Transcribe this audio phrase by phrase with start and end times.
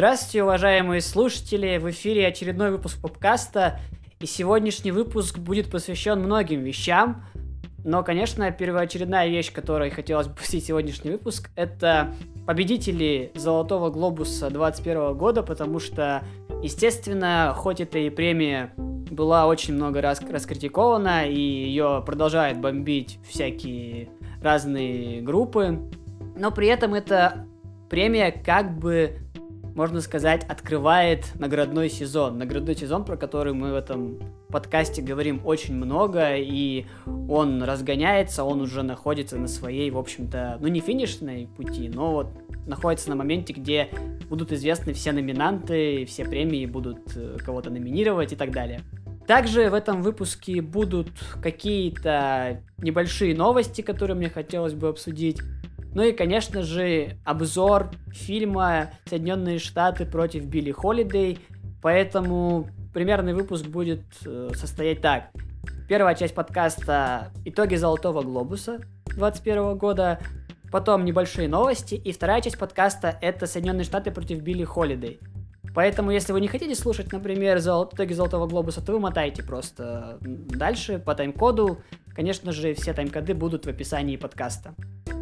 [0.00, 1.76] Здравствуйте, уважаемые слушатели!
[1.76, 3.78] В эфире очередной выпуск попкаста,
[4.18, 7.26] и сегодняшний выпуск будет посвящен многим вещам.
[7.84, 12.14] Но, конечно, первоочередная вещь, которой хотелось бы посвятить сегодняшний выпуск, это
[12.46, 16.22] победители Золотого Глобуса 2021 года, потому что,
[16.62, 24.08] естественно, хоть эта и премия была очень много раз раскритикована, и ее продолжают бомбить всякие
[24.42, 25.78] разные группы,
[26.36, 27.46] но при этом эта
[27.90, 29.18] премия как бы
[29.74, 32.38] можно сказать, открывает наградной сезон.
[32.38, 36.86] Наградной сезон, про который мы в этом подкасте говорим очень много, и
[37.28, 42.28] он разгоняется, он уже находится на своей, в общем-то, ну не финишной пути, но вот
[42.66, 43.88] находится на моменте, где
[44.28, 48.80] будут известны все номинанты, все премии будут э, кого-то номинировать и так далее.
[49.26, 51.08] Также в этом выпуске будут
[51.40, 55.40] какие-то небольшие новости, которые мне хотелось бы обсудить.
[55.92, 61.40] Ну и, конечно же, обзор фильма «Соединенные Штаты против Билли Холидей».
[61.82, 65.30] Поэтому примерный выпуск будет э, состоять так.
[65.88, 70.20] Первая часть подкаста «Итоги Золотого Глобуса» 2021 года,
[70.70, 75.18] потом небольшие новости, и вторая часть подкаста— это «Соединенные Штаты против Билли Холидей».
[75.74, 80.98] Поэтому, если вы не хотите слушать, например, итоги Золотого Глобуса, то вы мотаете просто дальше
[80.98, 81.78] по тайм-коду.
[82.14, 84.74] Конечно же, все тайм-коды будут в описании подкаста.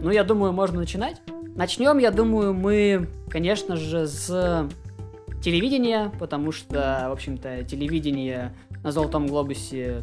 [0.03, 1.21] Ну, я думаю, можно начинать.
[1.55, 4.69] Начнем, я думаю, мы, конечно же, с
[5.43, 10.03] телевидения, потому что, в общем-то, телевидение на Золотом Глобусе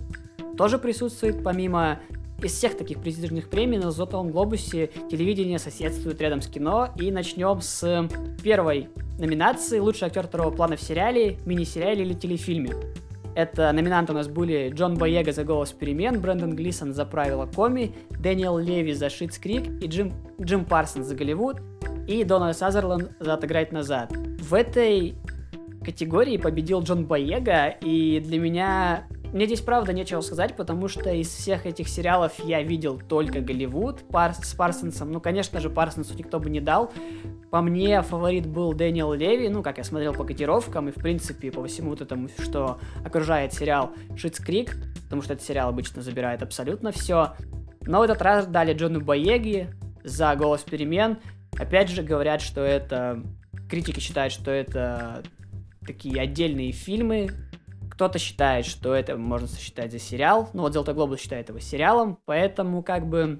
[0.58, 2.00] тоже присутствует, помимо
[2.42, 6.90] из всех таких престижных премий на Золотом Глобусе телевидение соседствует рядом с кино.
[7.00, 8.08] И начнем с
[8.44, 12.72] первой номинации «Лучший актер второго плана в сериале, мини-сериале или телефильме».
[13.36, 17.94] Это номинанты у нас были Джон Боега за «Голос перемен», Брэндон Глисон за «Правила Коми»,
[18.12, 21.58] Дэниел Леви за «Schitt's Creek» и Джим, Джим Парсонс за «Голливуд»
[22.08, 24.14] и Дональд Сазерленд за «Отыграть назад».
[24.40, 25.16] В этой
[25.84, 31.28] категории победил Джон Боега, и для меня мне здесь правда нечего сказать, потому что из
[31.28, 35.12] всех этих сериалов я видел только Голливуд Пар с Парсонсом.
[35.12, 36.92] Ну, конечно же, Парсонсу никто бы не дал.
[37.52, 41.52] По мне, фаворит был Дэниел Леви, ну, как я смотрел по котировкам и, в принципе,
[41.52, 46.42] по всему вот этому, что окружает сериал Schitt's Creek, потому что этот сериал обычно забирает
[46.42, 47.34] абсолютно все.
[47.82, 49.70] Но в этот раз дали Джону Боеги
[50.04, 51.18] за «Голос перемен».
[51.58, 53.24] Опять же, говорят, что это...
[53.70, 55.24] Критики считают, что это
[55.86, 57.30] такие отдельные фильмы,
[57.96, 60.50] кто-то считает, что это можно сосчитать за сериал.
[60.54, 63.40] Ну вот Золотой Глобус считает его сериалом, поэтому как бы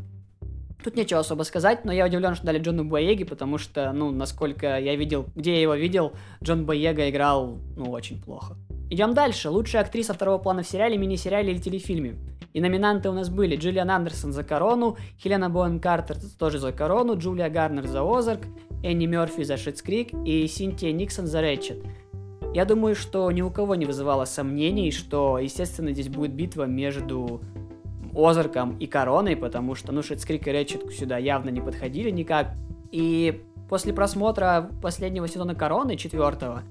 [0.84, 4.78] Тут нечего особо сказать, но я удивлен, что дали Джону Боеге, потому что, ну, насколько
[4.78, 6.14] я видел, где я его видел,
[6.44, 8.56] Джон Боега играл, ну, очень плохо.
[8.92, 9.50] Идем дальше.
[9.50, 12.20] Лучшая актриса второго плана в сериале, мини-сериале или телефильме.
[12.54, 17.18] И номинанты у нас были Джиллиан Андерсон за «Корону», Хелена Боэн Картер тоже за «Корону»,
[17.18, 18.42] Джулия Гарнер за «Озарк»,
[18.84, 21.80] Энни Мерфи за «Шитс Крик» и Синтия Никсон за «Рэтчет».
[22.56, 27.42] Я думаю, что ни у кого не вызывало сомнений, что, естественно, здесь будет битва между
[28.16, 32.54] Озарком и Короной, потому что, ну, Шитскрик и Рэтчет сюда явно не подходили никак.
[32.94, 36.64] И после просмотра последнего сезона Короны, четвертого,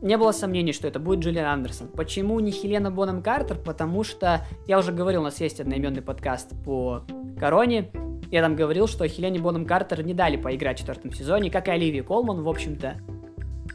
[0.00, 1.86] не было сомнений, что это будет Джулиан Андерсон.
[1.86, 3.58] Почему не Хелена Бонем Картер?
[3.58, 7.04] Потому что, я уже говорил, у нас есть одноименный подкаст по
[7.38, 7.92] Короне,
[8.32, 11.70] я там говорил, что Хелене Бонем Картер не дали поиграть в четвертом сезоне, как и
[11.70, 12.96] Оливии Колман, в общем-то.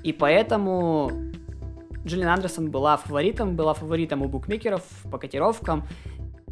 [0.08, 1.12] И поэтому
[2.06, 4.82] Джиллиан Андерсон была фаворитом, была фаворитом у букмекеров
[5.12, 5.86] по котировкам.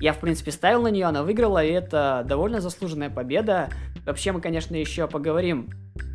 [0.01, 3.69] Я, в принципе, ставил на нее, она выиграла, и это довольно заслуженная победа.
[4.05, 5.69] Вообще, мы, конечно, еще поговорим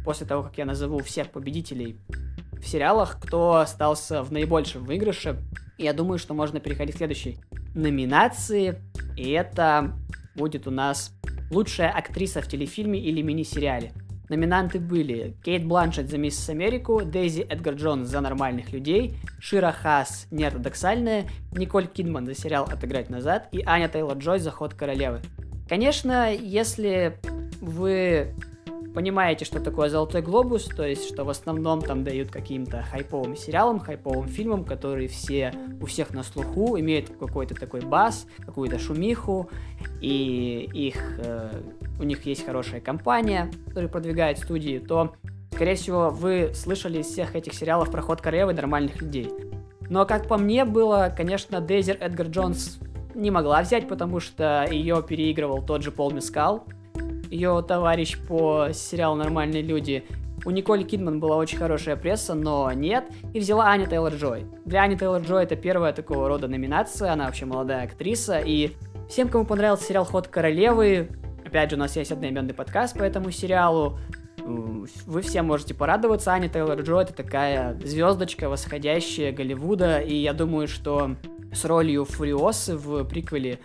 [0.05, 1.99] после того, как я назову всех победителей
[2.61, 5.39] в сериалах, кто остался в наибольшем выигрыше.
[5.79, 7.39] Я думаю, что можно переходить к следующей
[7.75, 8.83] номинации.
[9.17, 9.95] И это
[10.37, 11.19] будет у нас
[11.51, 13.93] лучшая актриса в телефильме или мини-сериале.
[14.31, 20.29] Номинанты были Кейт Бланшет за Мисс Америку, Дейзи Эдгар Джонс за Нормальных людей, Шира Хас
[20.31, 25.21] Неортодоксальная, Николь Кидман за сериал Отыграть назад и Аня Тейлор Джой за Ход королевы.
[25.69, 27.19] Конечно, если
[27.61, 28.33] вы
[28.95, 33.79] понимаете, что такое Золотой Глобус, то есть, что в основном там дают каким-то хайповым сериалам,
[33.79, 39.51] хайповым фильмам, которые все у всех на слуху, имеют какой-то такой бас, какую-то шумиху,
[40.01, 41.63] и их, э,
[41.99, 45.15] у них есть хорошая компания, которая продвигает студии, то,
[45.53, 49.31] скорее всего, вы слышали из всех этих сериалов про ход королевы нормальных людей.
[49.89, 52.79] Но, как по мне, было, конечно, Дейзер Эдгар Джонс
[53.15, 56.65] не могла взять, потому что ее переигрывал тот же Пол Мискал,
[57.31, 60.05] ее товарищ по сериалу «Нормальные люди».
[60.45, 63.05] У Николи Кидман была очень хорошая пресса, но нет.
[63.35, 64.47] И взяла Аня Тейлор-Джой.
[64.65, 68.41] Для Ани Тейлор-Джой это первая такого рода номинация, она вообще молодая актриса.
[68.41, 68.73] И
[69.09, 71.11] всем, кому понравился сериал «Ход королевы»,
[71.45, 73.99] опять же, у нас есть одноименный подкаст по этому сериалу,
[74.45, 76.33] вы все можете порадоваться.
[76.33, 81.17] Аня Тейлор-Джо это такая звездочка восходящая Голливуда, и я думаю, что
[81.53, 83.59] с ролью Фуриосы в приквеле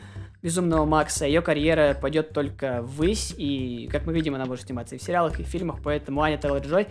[0.46, 5.00] Безумного Макса, ее карьера пойдет только ввысь, и, как мы видим, она может сниматься и
[5.00, 6.86] в сериалах, и в фильмах, поэтому Аня Тейлор-Джой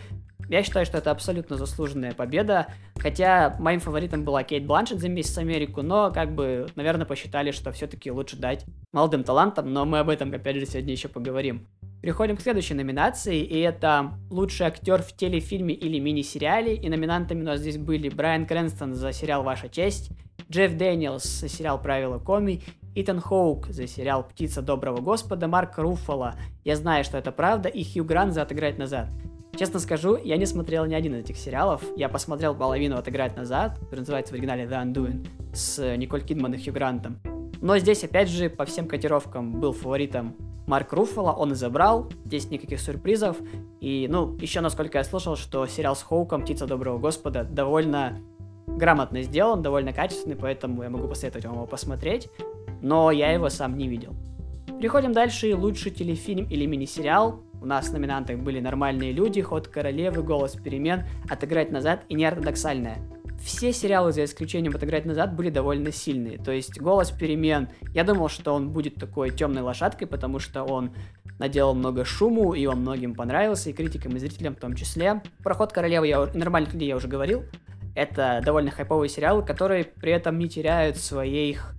[0.49, 2.67] я считаю, что это абсолютно заслуженная победа,
[2.97, 7.71] хотя моим фаворитом была Кейт Бланшет за «Миссис Америку», но, как бы, наверное, посчитали, что
[7.71, 11.69] все-таки лучше дать молодым талантам, но мы об этом, опять же, сегодня еще поговорим.
[12.03, 17.47] Переходим к следующей номинации, и это лучший актер в телефильме или мини-сериале, и номинантами у
[17.47, 20.11] нас здесь были Брайан Крэнстон за сериал «Ваша честь»,
[20.51, 22.61] Джефф Дэниелс за сериал «Правила Коми»,
[22.97, 27.83] Итан Хоук за сериал «Птица доброго господа», Марк Руффало «Я знаю, что это правда» и
[27.83, 29.09] Хью Грант за «Отыграть назад».
[29.59, 31.83] Честно скажу, я не смотрел ни один из этих сериалов.
[31.97, 36.63] Я посмотрел половину «Отыграть назад», который называется в оригинале «The Undoing», с Николь Кидман и
[36.63, 37.19] Хью Грантом.
[37.61, 40.37] Но здесь, опять же, по всем котировкам был фаворитом
[40.69, 43.37] Марк Руффало, он и забрал, здесь никаких сюрпризов.
[43.81, 48.21] И, ну, еще насколько я слышал, что сериал с Хоуком «Птица доброго господа» довольно
[48.69, 52.29] грамотно сделан, довольно качественный, поэтому я могу посоветовать вам его посмотреть,
[52.85, 54.15] но я его сам не видел.
[54.79, 55.57] Переходим дальше.
[55.57, 57.41] Лучший телефильм или мини-сериал.
[57.63, 62.99] У нас в номинантах были «Нормальные люди», «Ход королевы», «Голос перемен», «Отыграть назад» и «Неортодоксальная».
[63.43, 66.37] Все сериалы, за исключением «Отыграть назад», были довольно сильные.
[66.37, 70.91] То есть «Голос перемен», я думал, что он будет такой темной лошадкой, потому что он
[71.39, 75.23] наделал много шуму, и он многим понравился, и критикам, и зрителям в том числе.
[75.43, 77.45] Про «Ход королевы» я, «Нормальных людей» я уже говорил.
[77.95, 81.75] Это довольно хайповые сериалы, которые при этом не теряют своих...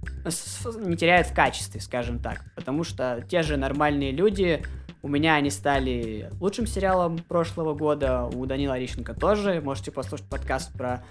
[0.78, 2.44] не теряют в качестве, скажем так.
[2.56, 4.64] Потому что те же нормальные люди
[5.06, 9.62] у меня они стали лучшим сериалом прошлого года, у Данила Орищенко тоже.
[9.62, 11.04] Можете послушать подкаст про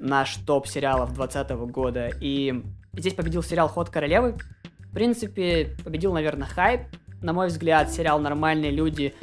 [0.00, 2.10] наш топ сериалов 2020 года.
[2.20, 4.34] И здесь победил сериал «Ход королевы».
[4.80, 6.80] В принципе, победил, наверное, хайп.
[7.22, 9.14] На мой взгляд, сериал «Нормальные люди»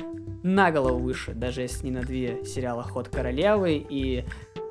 [0.43, 3.85] на голову выше, даже если не на две сериала «Ход королевы».
[3.89, 4.23] И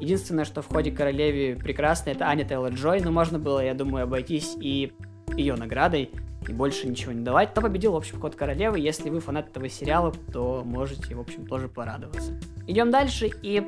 [0.05, 4.57] единственное, что в «Ходе королеве» прекрасно, это Аня Тейлор-Джой, но можно было, я думаю, обойтись
[4.61, 4.93] и
[5.37, 6.11] ее наградой
[6.49, 7.51] и больше ничего не давать.
[7.51, 8.79] Кто победил, в общем, Код Королевы.
[8.79, 12.39] Если вы фанат этого сериала, то можете, в общем, тоже порадоваться.
[12.67, 13.63] Идем дальше и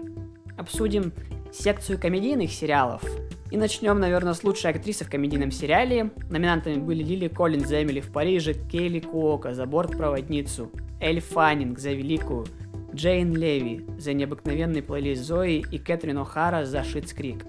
[0.59, 1.13] обсудим
[1.53, 3.03] секцию комедийных сериалов.
[3.51, 6.11] И начнем, наверное, с лучшей актрисы в комедийном сериале.
[6.29, 11.93] Номинантами были Лили Коллинз за Эмили в Париже, Кейли Куока за бортпроводницу, Эль Фэннинг за
[11.93, 12.47] Великую,
[12.95, 17.45] Джейн Леви за необыкновенный плейлист Зои и Кэтрин О'Хара за Schitt's Creek.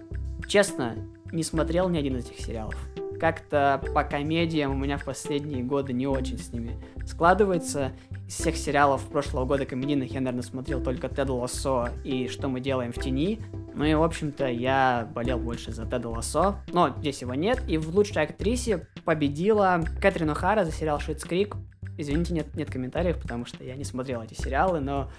[0.47, 0.95] Честно,
[1.31, 2.75] не смотрел ни один из этих сериалов
[3.17, 7.91] как-то по комедиям у меня в последние годы не очень с ними складывается.
[8.27, 12.59] Из всех сериалов прошлого года комедийных я, наверное, смотрел только Тед Лассо и Что мы
[12.59, 13.39] делаем в тени.
[13.73, 17.61] Ну и, в общем-то, я болел больше за Теда Лассо, но здесь его нет.
[17.67, 21.55] И в лучшей актрисе победила Кэтрин О'Хара за сериал Schitt's Creek.
[21.97, 25.11] Извините, нет, нет комментариев, потому что я не смотрел эти сериалы, но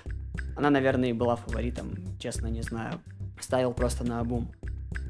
[0.57, 3.01] она, наверное, и была фаворитом, честно не знаю.
[3.41, 4.53] Ставил просто наобум.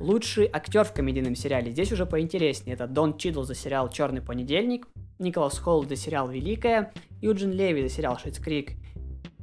[0.00, 2.74] Лучший актер в комедийном сериале здесь уже поинтереснее.
[2.74, 4.88] Это Дон Чидл за сериал «Черный понедельник»,
[5.18, 8.72] Николас Холл за сериал «Великая», Юджин Леви за сериал «Schitt's Creek»,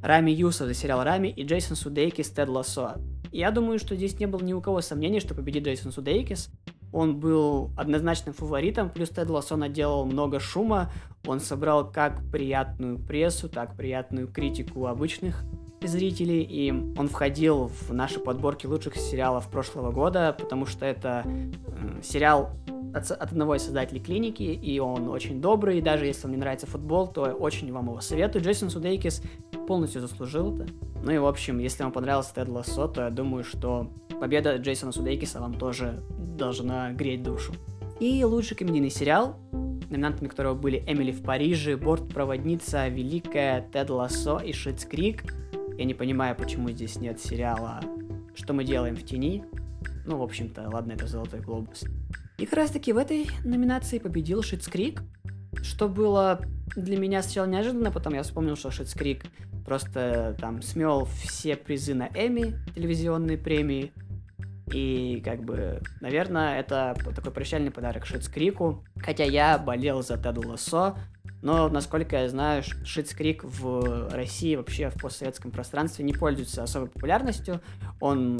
[0.01, 2.95] Рами Юссеф за сериал «Рами» и Джейсон Судейкис «Тед Лассо».
[3.31, 6.49] Я думаю, что здесь не было ни у кого сомнений, что победит Джейсон Судейкис.
[6.91, 10.91] Он был однозначным фаворитом, плюс Тед Лассо наделал много шума.
[11.27, 15.43] Он собрал как приятную прессу, так приятную критику обычных
[15.83, 22.01] зрителей, и он входил в наши подборки лучших сериалов прошлого года, потому что это э,
[22.01, 22.51] сериал
[22.93, 26.37] от, от одного из создателей клиники, и он очень добрый, и даже если вам не
[26.37, 28.43] нравится футбол, то очень вам его советую.
[28.43, 29.21] Джейсон Судейкис
[29.67, 30.67] полностью заслужил это.
[31.03, 34.91] Ну и, в общем, если вам понравился Тед Лассо, то я думаю, что победа Джейсона
[34.91, 36.03] Судейкиса вам тоже
[36.37, 37.53] должна греть душу.
[37.99, 39.39] И лучший комедийный сериал,
[39.89, 45.23] номинантами которого были Эмили в Париже, Бортпроводница, Великая, Тед Лассо и Schitt's Creek–
[45.77, 47.81] я не понимаю, почему здесь нет сериала
[48.33, 49.43] «Что мы делаем в тени».
[50.05, 51.83] Ну, в общем-то, ладно, это «Золотой глобус».
[52.37, 55.01] И как раз таки в этой номинации победил Schitt's Creek,
[55.61, 56.39] что было
[56.77, 59.25] для меня сначала неожиданно, потом я вспомнил, что Schitt's Creek
[59.65, 63.91] просто там смел все призы на Эмми, телевизионные премии,
[64.71, 68.83] и как бы, наверное, это такой прощальный подарок Шитс Крику.
[68.97, 70.97] Хотя я болел за Теду Лассо,
[71.41, 77.61] но, насколько я знаю, Шитскрик в России, вообще в постсоветском пространстве не пользуется особой популярностью.
[77.99, 78.39] Он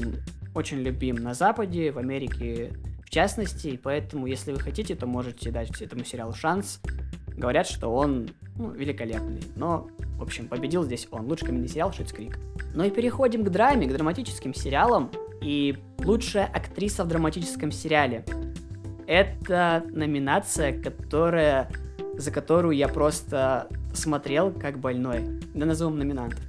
[0.55, 2.73] очень любим на Западе, в Америке
[3.05, 6.81] в частности, и поэтому, если вы хотите, то можете дать этому сериалу шанс.
[7.27, 11.27] Говорят, что он ну, великолепный, но, в общем, победил здесь он.
[11.27, 12.39] Лучший комедийный сериал Шитскрик.
[12.73, 15.11] Ну и переходим к драме, к драматическим сериалам.
[15.45, 18.25] И лучшая актриса в драматическом сериале.
[19.05, 21.69] Это номинация, которая
[22.17, 25.39] за которую я просто смотрел как больной.
[25.53, 26.39] Да назовем номинантов.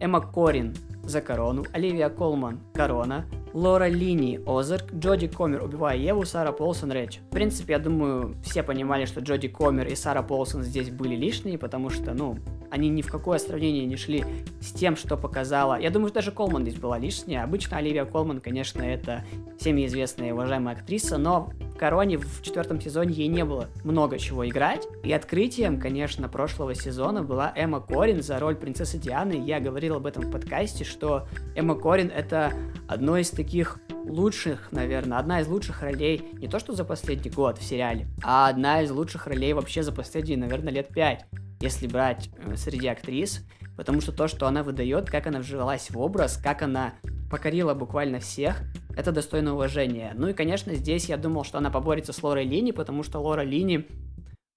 [0.00, 6.52] Эмма Корин за корону, Оливия Колман корона, Лора Лини Озарк, Джоди Комер убивая Еву, Сара
[6.52, 7.18] Полсон Рэч.
[7.18, 11.58] В принципе, я думаю, все понимали, что Джоди Комер и Сара Полсон здесь были лишние,
[11.58, 12.38] потому что, ну,
[12.70, 14.24] они ни в какое сравнение не шли
[14.60, 15.78] с тем, что показала.
[15.78, 17.42] Я думаю, что даже Колман здесь была лишняя.
[17.42, 19.24] Обычно Оливия Колман, конечно, это
[19.58, 24.46] всеми известная и уважаемая актриса, но Короне в четвертом сезоне ей не было много чего
[24.46, 24.86] играть.
[25.02, 29.42] И открытием, конечно, прошлого сезона была Эмма Корин за роль принцессы Дианы.
[29.46, 32.52] Я говорил об этом в подкасте, что Эмма Корин это
[32.86, 37.56] одно из таких лучших, наверное, одна из лучших ролей не то что за последний год
[37.56, 41.24] в сериале, а одна из лучших ролей вообще за последние, наверное, лет пять
[41.60, 43.44] если брать э, среди актрис,
[43.80, 46.92] потому что то, что она выдает, как она вживалась в образ, как она
[47.30, 48.60] покорила буквально всех,
[48.94, 50.12] это достойно уважения.
[50.14, 53.40] Ну и, конечно, здесь я думал, что она поборется с Лорой Лини, потому что Лора
[53.40, 53.86] Лини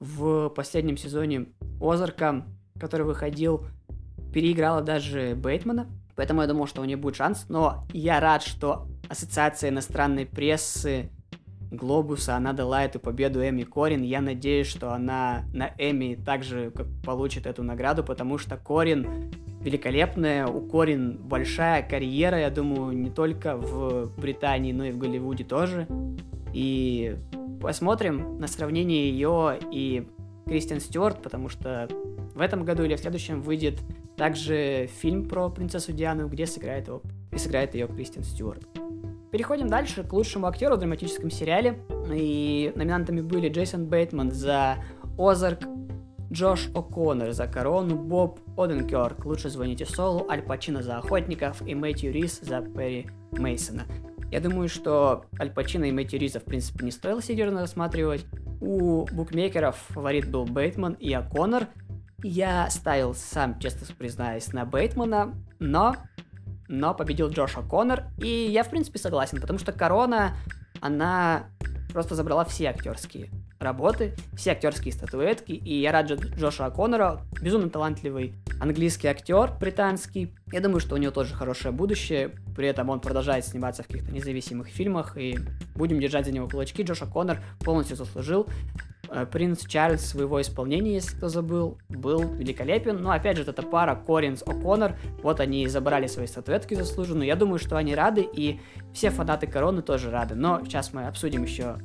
[0.02, 1.46] в последнем сезоне
[1.80, 2.46] Озарка,
[2.78, 3.66] который выходил,
[4.34, 5.88] переиграла даже Бейтмана,
[6.18, 11.10] поэтому я думал, что у нее будет шанс, но я рад, что Ассоциация иностранной прессы
[11.74, 14.04] Глобуса, она дала эту победу Эми Корин.
[14.04, 16.72] Я надеюсь, что она на Эми также
[17.06, 23.56] получит эту награду, потому что Корин великолепная, у Корин большая карьера, я думаю, не только
[23.56, 25.88] в Британии, но и в Голливуде тоже.
[26.54, 27.18] И
[27.62, 30.08] посмотрим на сравнение ее и
[30.46, 31.88] Кристиан Стюарт, потому что
[32.36, 33.80] в этом году или в следующем выйдет
[34.18, 37.02] также фильм про принцессу Диану, где сыграет, его,
[37.32, 38.68] и сыграет ее Кристиан Стюарт.
[39.34, 41.80] Переходим дальше к лучшему актеру в драматическом сериале.
[42.14, 44.76] И номинантами были Джейсон Бейтман за
[45.18, 45.62] Озарк,
[46.32, 52.14] Джош О'Коннор за Корону, Боб Оденкерк «Лучше звоните Солу», Аль Пачино за Охотников и Мэтью
[52.14, 53.86] Рис за Перри Мейсона.
[54.32, 58.28] Я думаю, что Аль Пачино и Мэтью Риза, в принципе, не стоило серьезно рассматривать.
[58.62, 61.70] У букмекеров фаворит был Бейтман и О'Коннор.
[62.22, 65.96] Я ставил сам, честно признаюсь, на Бейтмана, но
[66.74, 70.36] но победил Джоша Коннор, и я, в принципе, согласен, потому что Корона,
[70.82, 71.46] она
[71.94, 73.30] просто забрала все актерские
[73.64, 80.34] работы, все актерские статуэтки, и я рад Джоша Коннора, безумно талантливый английский актер британский.
[80.52, 84.12] Я думаю, что у него тоже хорошее будущее, при этом он продолжает сниматься в каких-то
[84.12, 85.38] независимых фильмах, и
[85.76, 86.84] будем держать за него кулачки.
[86.84, 88.48] Джоша Коннор полностью заслужил.
[89.10, 93.02] Э, принц Чарльз в его исполнении, если кто забыл, был великолепен.
[93.02, 97.28] Но опять же, эта пара Коринс О'Коннор, вот они забрали свои статуэтки заслуженные.
[97.28, 98.60] Я думаю, что они рады, и
[98.92, 100.34] все фанаты Короны тоже рады.
[100.34, 101.78] Но сейчас мы обсудим еще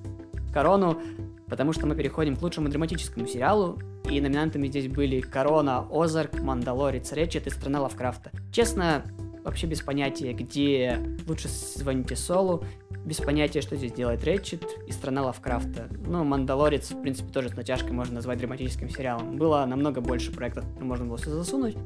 [0.55, 0.99] Корону,
[1.49, 3.78] потому что мы переходим к лучшему драматическому сериалу.
[4.11, 8.31] И номинантами здесь были Корона, Озарк, Мандалорец, Речет и Страна Лавкрафта.
[8.52, 9.05] Честно,
[9.45, 12.64] вообще без понятия, где лучше звоните Солу,
[13.05, 15.88] без понятия, что здесь делает Рэтчет и страна Лавкрафта.
[16.07, 19.37] Ну, Мандалорец, в принципе, тоже с натяжкой можно назвать драматическим сериалом.
[19.37, 21.76] Было намного больше проектов, можно было все засунуть.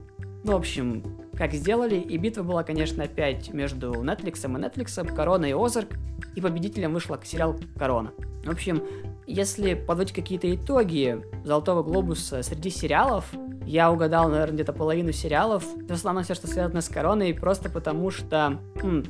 [0.44, 1.04] Ну, в общем,
[1.34, 5.90] как сделали, и битва была, конечно, опять между Netflix и Netflix, Корона и Озарк,
[6.34, 8.10] и победителем вышла сериал Корона.
[8.44, 8.82] В общем,
[9.26, 13.26] если подводить какие-то итоги Золотого Глобуса среди сериалов,
[13.64, 15.64] я угадал, наверное, где-то половину сериалов.
[15.64, 18.58] В основном все, что связано с Короной, просто потому что...
[18.82, 19.04] М,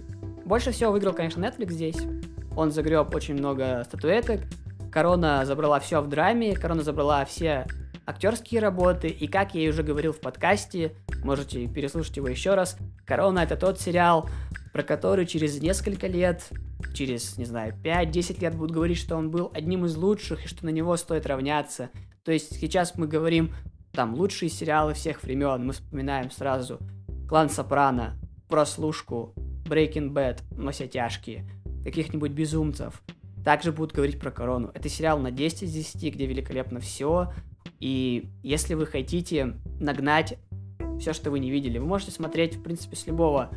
[0.44, 1.96] больше всего выиграл, конечно, Netflix здесь.
[2.56, 4.40] Он загреб очень много статуэток.
[4.90, 7.66] Корона забрала все в драме, Корона забрала все
[8.04, 10.92] актерские работы, и как я уже говорил в подкасте,
[11.24, 12.76] можете переслушать его еще раз,
[13.06, 14.28] Корона это тот сериал,
[14.72, 16.42] про который через несколько лет,
[16.94, 20.64] через, не знаю, 5-10 лет будут говорить, что он был одним из лучших и что
[20.64, 21.90] на него стоит равняться.
[22.24, 23.52] То есть сейчас мы говорим,
[23.92, 26.78] там, лучшие сериалы всех времен, мы вспоминаем сразу
[27.28, 29.34] Клан Сопрано, Прослушку,
[29.64, 31.46] Breaking Bad, но тяжкие,
[31.84, 33.02] каких-нибудь безумцев.
[33.44, 34.70] Также будут говорить про Корону.
[34.74, 37.32] Это сериал на 10 из 10, где великолепно все.
[37.80, 40.38] И если вы хотите нагнать
[41.00, 43.50] все, что вы не видели, вы можете смотреть, в принципе, с любого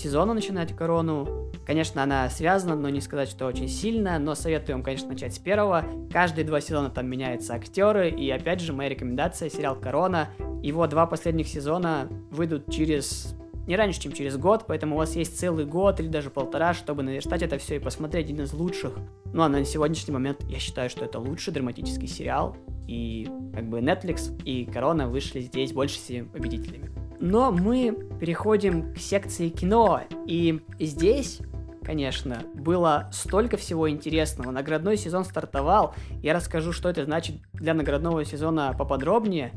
[0.00, 1.50] сезона начинать Корону.
[1.66, 5.38] Конечно, она связана, но не сказать, что очень сильно, но советую вам, конечно, начать с
[5.38, 5.84] первого.
[6.12, 10.28] Каждые два сезона там меняются актеры, и опять же, моя рекомендация, сериал Корона.
[10.62, 13.34] Его два последних сезона выйдут через
[13.66, 17.02] не раньше, чем через год, поэтому у вас есть целый год или даже полтора, чтобы
[17.02, 18.98] наверстать это все и посмотреть один из лучших.
[19.32, 23.78] Ну а на сегодняшний момент я считаю, что это лучший драматический сериал, и как бы
[23.78, 26.90] Netflix и Корона вышли здесь больше всеми победителями.
[27.20, 31.40] Но мы переходим к секции кино, и здесь
[31.82, 34.52] конечно, было столько всего интересного.
[34.52, 35.94] Наградной сезон стартовал.
[36.22, 39.52] Я расскажу, что это значит для наградного сезона поподробнее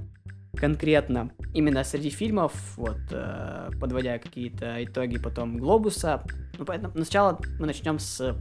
[0.56, 6.24] конкретно именно среди фильмов, вот, э, подводя какие-то итоги потом Глобуса.
[6.58, 8.36] Ну, поэтому сначала мы начнем с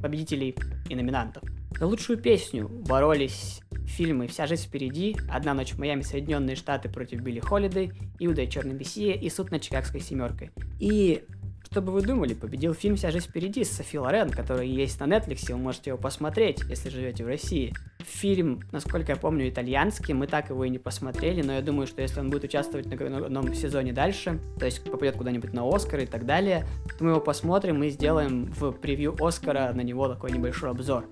[0.00, 0.56] победителей
[0.88, 1.42] и номинантов.
[1.78, 7.20] За лучшую песню боролись фильмы «Вся жизнь впереди», «Одна ночь в Майами», «Соединенные Штаты против
[7.20, 10.50] Билли Холлидей», «Иуда и Черный Мессия» и «Суд над Чикагской семеркой».
[10.78, 11.24] И
[11.72, 15.04] что бы вы думали, победил фильм «Вся жизнь впереди» с Софи Лорен, который есть на
[15.04, 17.72] Netflix, вы можете его посмотреть, если живете в России.
[18.00, 22.02] Фильм, насколько я помню, итальянский, мы так его и не посмотрели, но я думаю, что
[22.02, 26.06] если он будет участвовать на одном сезоне дальше, то есть попадет куда-нибудь на Оскар и
[26.06, 26.66] так далее,
[26.98, 31.06] то мы его посмотрим и сделаем в превью Оскара на него такой небольшой обзор.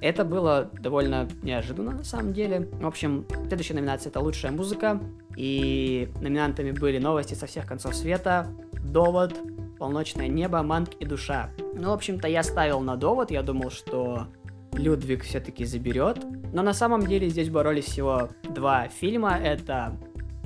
[0.00, 2.70] Это было довольно неожиданно на самом деле.
[2.80, 4.98] В общем, следующая номинация это лучшая музыка.
[5.36, 8.46] И номинантами были новости со всех концов света,
[8.82, 9.34] довод,
[9.78, 11.50] полночное небо, манг и душа.
[11.74, 14.26] Ну, в общем-то, я ставил на довод, я думал, что
[14.72, 16.18] Людвиг все-таки заберет.
[16.52, 19.36] Но на самом деле здесь боролись всего два фильма.
[19.36, 19.96] Это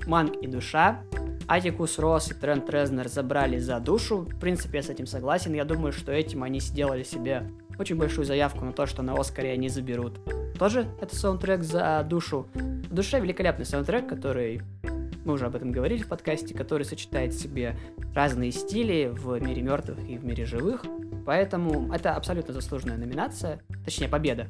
[0.06, 1.02] Манг и душа.
[1.49, 4.20] Атикус Росс и Трент Резнер забрали за душу.
[4.20, 5.52] В принципе, я с этим согласен.
[5.52, 9.52] Я думаю, что этим они сделали себе очень большую заявку на то, что на Оскаре
[9.52, 10.20] они заберут.
[10.58, 12.46] Тоже это саундтрек за душу.
[12.54, 14.62] В душе великолепный саундтрек, который
[15.30, 17.76] мы уже об этом говорили в подкасте, который сочетает в себе
[18.16, 20.84] разные стили в мире мертвых и в мире живых.
[21.25, 24.49] Поэтому это абсолютно заслуженная номинация, точнее победа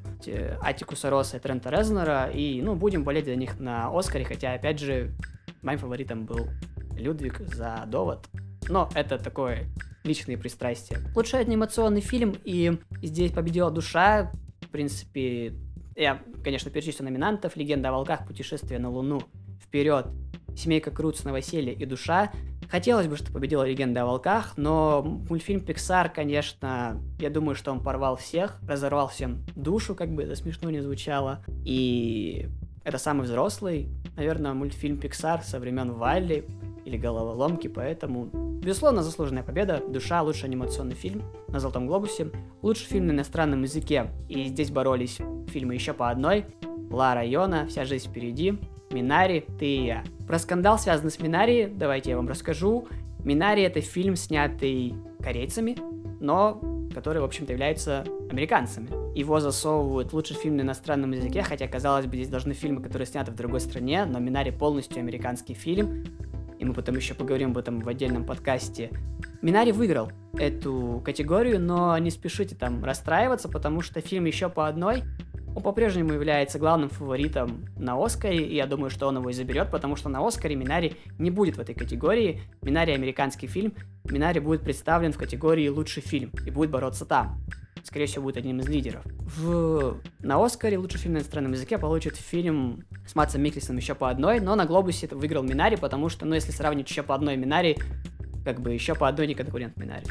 [0.62, 4.78] Атикуса Росса и Трента Резнера, и, ну, будем болеть за них на Оскаре, хотя, опять
[4.78, 5.12] же,
[5.60, 6.48] моим фаворитом был
[6.96, 8.26] Людвиг за довод.
[8.70, 9.66] Но это такое
[10.04, 10.98] личные пристрастия.
[11.14, 14.32] Лучший анимационный фильм, и здесь победила душа.
[14.62, 15.52] В принципе,
[15.94, 17.56] я, конечно, перечислю номинантов.
[17.56, 18.26] «Легенда о волках.
[18.26, 19.20] Путешествие на Луну».
[19.62, 20.06] «Вперед»,
[20.56, 21.24] «Семейка Крутс.
[21.24, 22.30] Новоселье» и «Душа».
[22.68, 27.82] Хотелось бы, чтобы победила «Легенда о волках», но мультфильм Pixar, конечно, я думаю, что он
[27.82, 31.44] порвал всех, разорвал всем душу, как бы это смешно не звучало.
[31.64, 32.48] И
[32.84, 36.44] это самый взрослый, наверное, мультфильм Pixar со времен Валли
[36.84, 38.26] или головоломки, поэтому,
[38.62, 39.82] безусловно, заслуженная победа.
[39.88, 42.30] «Душа»— лучший анимационный фильм на «Золотом глобусе»,
[42.62, 46.46] лучший фильм на иностранном языке, и здесь боролись фильмы еще по одной,
[46.90, 48.58] «Ла Района», «Вся жизнь впереди»,
[48.92, 50.04] Минари, ты и я.
[50.26, 52.88] Про скандал, связанный с Минари, давайте я вам расскажу.
[53.24, 55.76] Минари это фильм, снятый корейцами,
[56.20, 56.60] но
[56.92, 58.88] который, в общем-то, является американцами.
[59.16, 63.30] Его засовывают лучший фильм на иностранном языке, хотя, казалось бы, здесь должны фильмы, которые сняты
[63.30, 66.04] в другой стране, но Минари полностью американский фильм,
[66.58, 68.90] и мы потом еще поговорим об этом в отдельном подкасте.
[69.40, 75.04] Минари выиграл эту категорию, но не спешите там расстраиваться, потому что фильм еще по одной
[75.54, 79.70] он по-прежнему является главным фаворитом на Оскаре, и я думаю, что он его и заберет,
[79.70, 82.40] потому что на Оскаре Минари не будет в этой категории.
[82.62, 87.40] Минари американский фильм, Минари будет представлен в категории лучший фильм и будет бороться там.
[87.82, 89.02] Скорее всего, будет одним из лидеров.
[89.04, 89.96] В...
[90.20, 94.40] На Оскаре лучший фильм на иностранном языке получит фильм с Матсом Микельсоном еще по одной,
[94.40, 97.78] но на Глобусе это выиграл Минари, потому что, ну, если сравнить еще по одной Минари,
[98.44, 100.06] как бы еще по одной не конкурент Минари.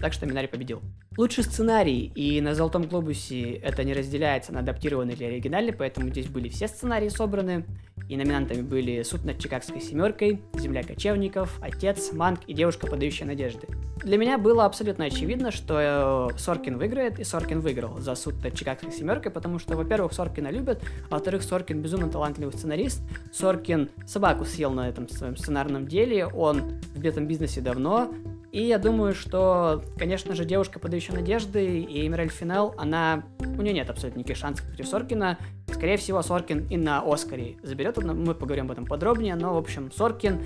[0.00, 0.80] Так что Минари победил.
[1.16, 6.26] Лучший сценарий, и на Золотом Глобусе это не разделяется на адаптированный или оригинальный, поэтому здесь
[6.26, 7.64] были все сценарии собраны,
[8.08, 13.66] и номинантами были «Суд над Чикагской семеркой», «Земля кочевников», «Отец», «Манг» и «Девушка, подающая надежды».
[14.02, 18.54] Для меня было абсолютно очевидно, что э, Соркин выиграет, и Соркин выиграл за «Суд над
[18.54, 23.00] Чикагской семеркой», потому что, во-первых, Соркина любят, а во-вторых, Соркин безумно талантливый сценарист,
[23.32, 28.12] Соркин собаку съел на этом своем сценарном деле, он в этом бизнесе давно,
[28.56, 33.22] и я думаю, что, конечно же, девушка, подающая надежды, и Эмирель Финел, она...
[33.38, 35.36] У нее нет абсолютно никаких шансов против Соркина.
[35.70, 39.92] Скорее всего, Соркин и на Оскаре заберет, мы поговорим об этом подробнее, но, в общем,
[39.92, 40.42] Соркин,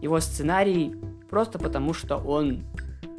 [0.00, 0.96] его сценарий
[1.30, 2.64] просто потому, что он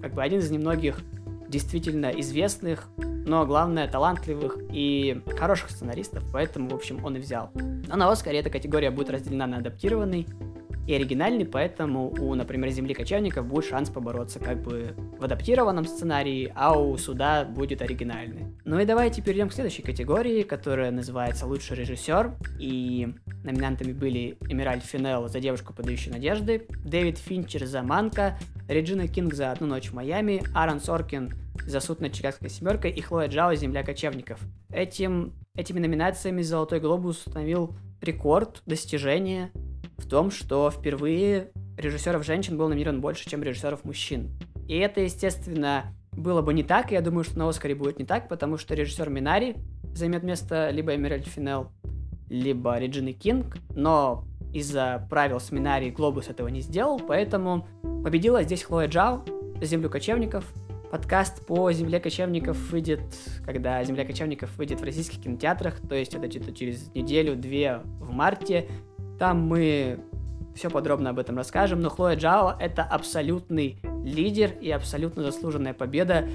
[0.01, 0.99] как бы один из немногих
[1.47, 7.49] действительно известных, но главное талантливых и хороших сценаристов, поэтому, в общем, он и взял.
[7.87, 10.27] Но на Оскаре эта категория будет разделена на адаптированный
[10.87, 16.51] и оригинальный, поэтому у, например, Земли кочевников будет шанс побороться как бы в адаптированном сценарии,
[16.55, 18.47] а у Суда будет оригинальный.
[18.65, 24.81] Ну и давайте перейдем к следующей категории, которая называется «Лучший режиссер», и номинантами были Эмираль
[24.81, 29.93] Финел за «Девушку, подающую надежды», Дэвид Финчер за «Манка», Реджина Кинг за «Одну ночь в
[29.93, 31.33] Майами», Аарон Соркин
[31.65, 34.39] за «Суд над Чикагской семеркой» и Хлоя Джао «Земля кочевников».
[34.69, 39.51] Этим, этими номинациями «Золотой глобус» установил рекорд, достижение
[40.03, 44.31] в том, что впервые режиссеров женщин был номинирован больше, чем режиссеров мужчин.
[44.67, 48.05] И это, естественно, было бы не так, и я думаю, что на Оскаре будет не
[48.05, 49.55] так, потому что режиссер Минари
[49.93, 51.71] займет место либо Эмирель Финел,
[52.29, 57.67] либо Реджины Кинг, но из-за правил с Минари Глобус этого не сделал, поэтому
[58.03, 59.23] победила здесь Хлоя Джао
[59.61, 60.45] «Землю кочевников».
[60.91, 63.01] Подкаст по «Земле кочевников» выйдет,
[63.43, 68.69] когда «Земля кочевников» выйдет в российских кинотеатрах, то есть это где-то через неделю-две в марте,
[69.19, 69.99] там мы
[70.55, 76.27] все подробно об этом расскажем, но Хлоя Джао это абсолютный лидер и абсолютно заслуженная победа.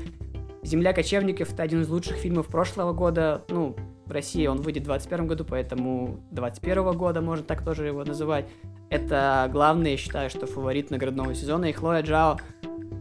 [0.62, 3.76] «Земля кочевников»— это один из лучших фильмов прошлого года, ну,
[4.08, 8.46] в России он выйдет в 2021 году, поэтому 2021 года можно так тоже его называть.
[8.90, 11.66] Это главное, я считаю, что фаворит наградного сезона.
[11.66, 12.38] И Хлоя Джао,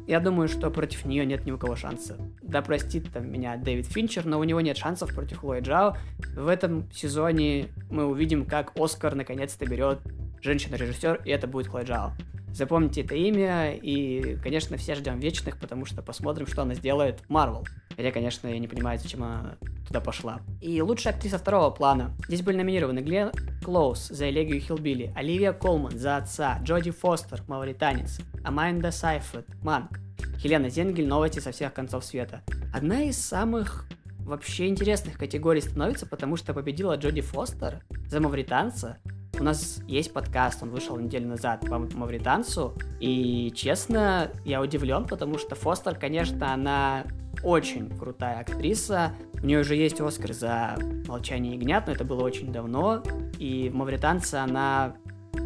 [0.08, 2.18] я думаю, что против нее нет ни у кого шанса.
[2.42, 5.98] Да простит там меня Дэвид Финчер, но у него нет шансов против Хлои Джао.
[6.36, 10.00] В этом сезоне мы увидим, как Оскар наконец-то берет
[10.42, 12.14] женщина-режиссер, и это будет Хлоя Джао.
[12.58, 17.68] Запомните это имя, и, конечно, все ждем вечных, потому что посмотрим, что она сделает Марвел.
[17.96, 20.42] Хотя, конечно, я не понимаю, зачем она туда пошла.
[20.60, 22.16] И лучшая актриса второго плана.
[22.28, 23.32] Здесь были номинированы Гленн
[23.64, 30.00] Клоуз за Элегию Хиллбилли, Оливия Колман за отца, Джоди Фостер, мавританец, Аманда Сайфред, Манк,
[30.40, 32.42] Хелена Зенгель, новости со всех концов света.
[32.74, 33.88] Одна из самых
[34.22, 38.98] вообще интересных категорий становится, потому что победила Джоди Фостер за мавританца,
[39.40, 45.38] у нас есть подкаст, он вышел неделю назад по мавританцу, и, честно, я удивлен, потому
[45.38, 47.06] что Фостер, конечно, она
[47.44, 49.14] очень крутая актриса.
[49.42, 50.76] У нее уже есть Оскар за
[51.08, 53.04] «Молчание ягнят», но это было очень давно.
[53.38, 54.96] И в «Мавританце» она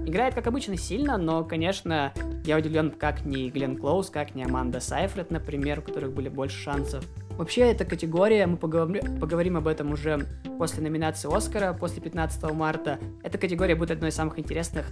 [0.05, 2.13] играет, как обычно, сильно, но, конечно,
[2.45, 6.57] я удивлен, как ни Глен Клоус, как ни Аманда Сайфред, например, у которых были больше
[6.57, 7.05] шансов.
[7.37, 12.99] Вообще, эта категория, мы поговорим, поговорим об этом уже после номинации Оскара, после 15 марта.
[13.23, 14.87] Эта категория будет одной из самых интересных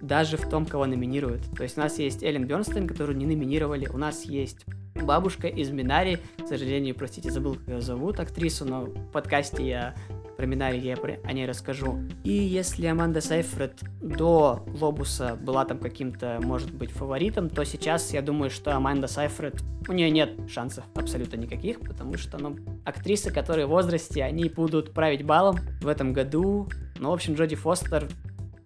[0.00, 1.42] даже в том, кого номинируют.
[1.56, 5.70] То есть у нас есть Эллен Бернстейн, которую не номинировали, у нас есть бабушка из
[5.70, 9.94] Минари, к сожалению, простите, забыл, как ее зовут, актрису, но в подкасте я
[10.36, 11.98] про Минари я о ней расскажу.
[12.24, 18.22] И если Аманда Сайфред до Лобуса была там каким-то, может быть, фаворитом, то сейчас я
[18.22, 23.66] думаю, что Аманда Сайфред, у нее нет шансов абсолютно никаких, потому что, ну, актрисы, которые
[23.66, 26.68] в возрасте, они будут править балом в этом году.
[26.98, 28.08] Ну, в общем, Джоди Фостер,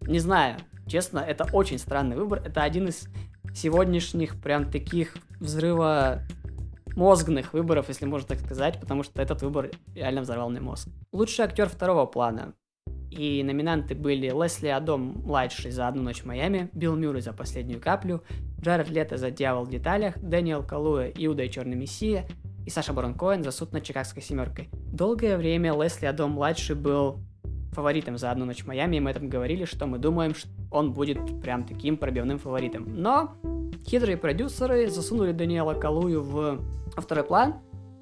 [0.03, 2.43] не знаю, честно, это очень странный выбор.
[2.45, 3.09] Это один из
[3.55, 6.23] сегодняшних прям таких взрыва
[6.97, 10.89] мозгных выборов, если можно так сказать, потому что этот выбор реально взорвал мне мозг.
[11.13, 12.55] Лучший актер второго плана.
[13.11, 17.81] И номинанты были Лесли Адом младший за «Одну ночь в Майами», Билл Мюррей за «Последнюю
[17.81, 18.23] каплю»,
[18.61, 22.27] Джаред Лето за «Дьявол в деталях», Дэниел Калуэ «Иуда и Черный Мессия»
[22.67, 24.69] и Саша Барон Коэн за «Суд над Чикагской семеркой».
[24.73, 27.21] Долгое время Лесли Адом младший был
[27.77, 30.93] фаворитом за «Одну ночь в Майами», и мы этом говорили, что мы думаем, что он
[30.93, 32.87] будет прям таким пробивным фаворитом.
[32.89, 33.35] Но
[33.87, 36.61] хитрые продюсеры засунули Даниэла Калую в
[36.97, 37.57] второй план,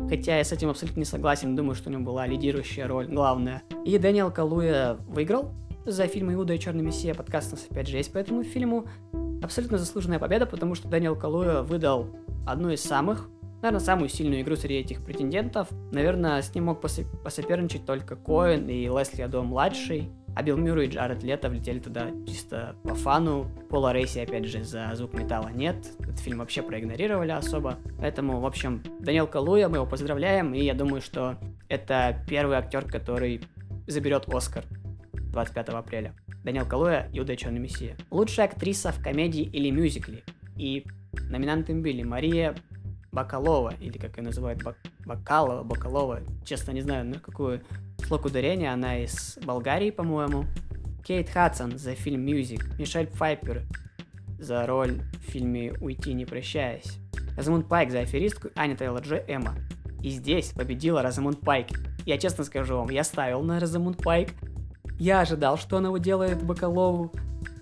[0.09, 3.63] хотя я с этим абсолютно не согласен, думаю, что у него была лидирующая роль, главная.
[3.85, 5.51] И Дэниел Калуя выиграл
[5.85, 7.13] за фильм «Иуда и Черный Мессия».
[7.15, 8.87] Подкаст у нас опять же есть по этому фильму.
[9.43, 12.07] Абсолютно заслуженная победа, потому что Дэниел Калуя выдал
[12.47, 13.29] одну из самых,
[13.65, 15.69] наверное, самую сильную игру среди этих претендентов.
[15.91, 20.11] Наверное, с ним мог посоперничать только Коэн и Лесли Адо младший.
[20.37, 23.49] А Билл Мюррей и Джаред Лето влетели туда чисто по фану.
[23.71, 25.77] Пола Рейси, опять же, за звук металла нет.
[26.01, 27.79] Этот фильм вообще проигнорировали особо.
[27.99, 30.53] Поэтому, в общем, Даниэл Калуя, мы его поздравляем.
[30.53, 33.43] И я думаю, что это первый актер, который
[33.87, 34.65] заберет Оскар
[35.15, 36.15] 25 апреля.
[36.43, 37.97] Даниэл Калуя, и Черный Мессия.
[38.11, 40.25] Лучшая актриса в комедии или мюзикле.
[40.57, 40.85] И
[41.31, 42.55] номинантами были Мария
[43.15, 44.77] Бакалова, или как ее называют, Бак...
[45.07, 46.21] Бакалова, Бакалова.
[46.45, 47.63] Честно, не знаю, на какую
[48.07, 50.45] слог ударения, она из Болгарии, по-моему.
[51.05, 53.63] Кейт Хадсон за фильм «Мюзик», Мишель Пфайпер
[54.39, 56.99] за роль в фильме «Уйти, не прощаясь»,
[57.37, 59.55] Розамунд Пайк за аферистку, Аня Тейлор-Джой Эмма.
[60.03, 61.69] И здесь победила Розамунд Пайк.
[62.07, 64.31] Я честно скажу вам, я ставил на Розамунд Пайк.
[64.99, 67.13] Я ожидал, что она уделает Бакалову,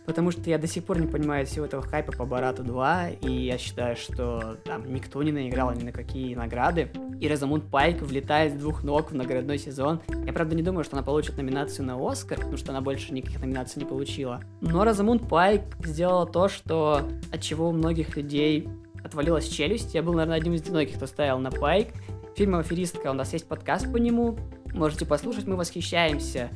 [0.07, 3.31] потому что я до сих пор не понимаю всего этого хайпа по Барату 2, и
[3.31, 8.55] я считаю, что там никто не наиграл ни на какие награды, и Розамунд Пайк влетает
[8.55, 10.01] с двух ног в наградной сезон.
[10.27, 13.41] Я, правда, не думаю, что она получит номинацию на Оскар, потому что она больше никаких
[13.41, 14.43] номинаций не получила.
[14.61, 18.69] Но Розамунд Пайк сделала то, что от чего у многих людей
[19.05, 19.95] отвалилась челюсть.
[19.95, 21.89] Я был, наверное, одним из немногих, кто ставил на Пайк.
[22.37, 24.39] Фильм «Аферистка», у нас есть подкаст по нему,
[24.73, 26.49] можете послушать, мы восхищаемся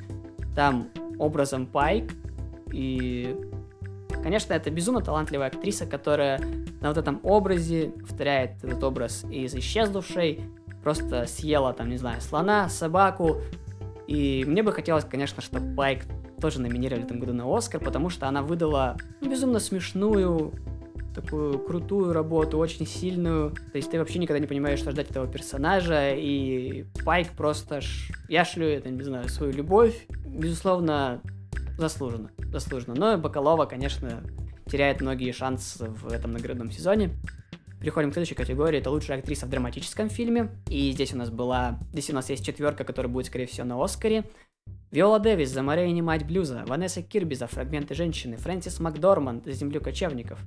[0.54, 2.12] там образом Пайк,
[2.76, 3.34] и,
[4.22, 6.38] конечно, это безумно талантливая актриса, которая
[6.82, 10.42] на вот этом образе повторяет этот образ из «Исчезнувшей»,
[10.82, 13.38] просто съела, там, не знаю, слона, собаку.
[14.06, 16.04] И мне бы хотелось, конечно, чтобы Пайк
[16.38, 20.52] тоже номинировали в этом году на Оскар, потому что она выдала безумно смешную,
[21.14, 23.52] такую крутую работу, очень сильную.
[23.52, 27.80] То есть ты вообще никогда не понимаешь, что ждать этого персонажа, и Пайк просто...
[27.80, 28.12] Ш...
[28.28, 30.06] Я шлю это, не знаю, свою любовь.
[30.26, 31.22] Безусловно,
[31.76, 32.94] заслуженно, заслуженно.
[32.94, 34.22] Но Бакалова, конечно,
[34.66, 37.10] теряет многие шансы в этом наградном сезоне.
[37.80, 38.78] Переходим к следующей категории.
[38.78, 40.50] Это лучшая актриса в драматическом фильме.
[40.68, 41.78] И здесь у нас была...
[41.92, 44.24] Здесь у нас есть четверка, которая будет, скорее всего, на Оскаре.
[44.90, 49.80] Виола Дэвис за Морейни Мать Блюза, Ванесса Кирби за Фрагменты женщины, Фрэнсис Макдорманд за Землю
[49.80, 50.38] кочевников,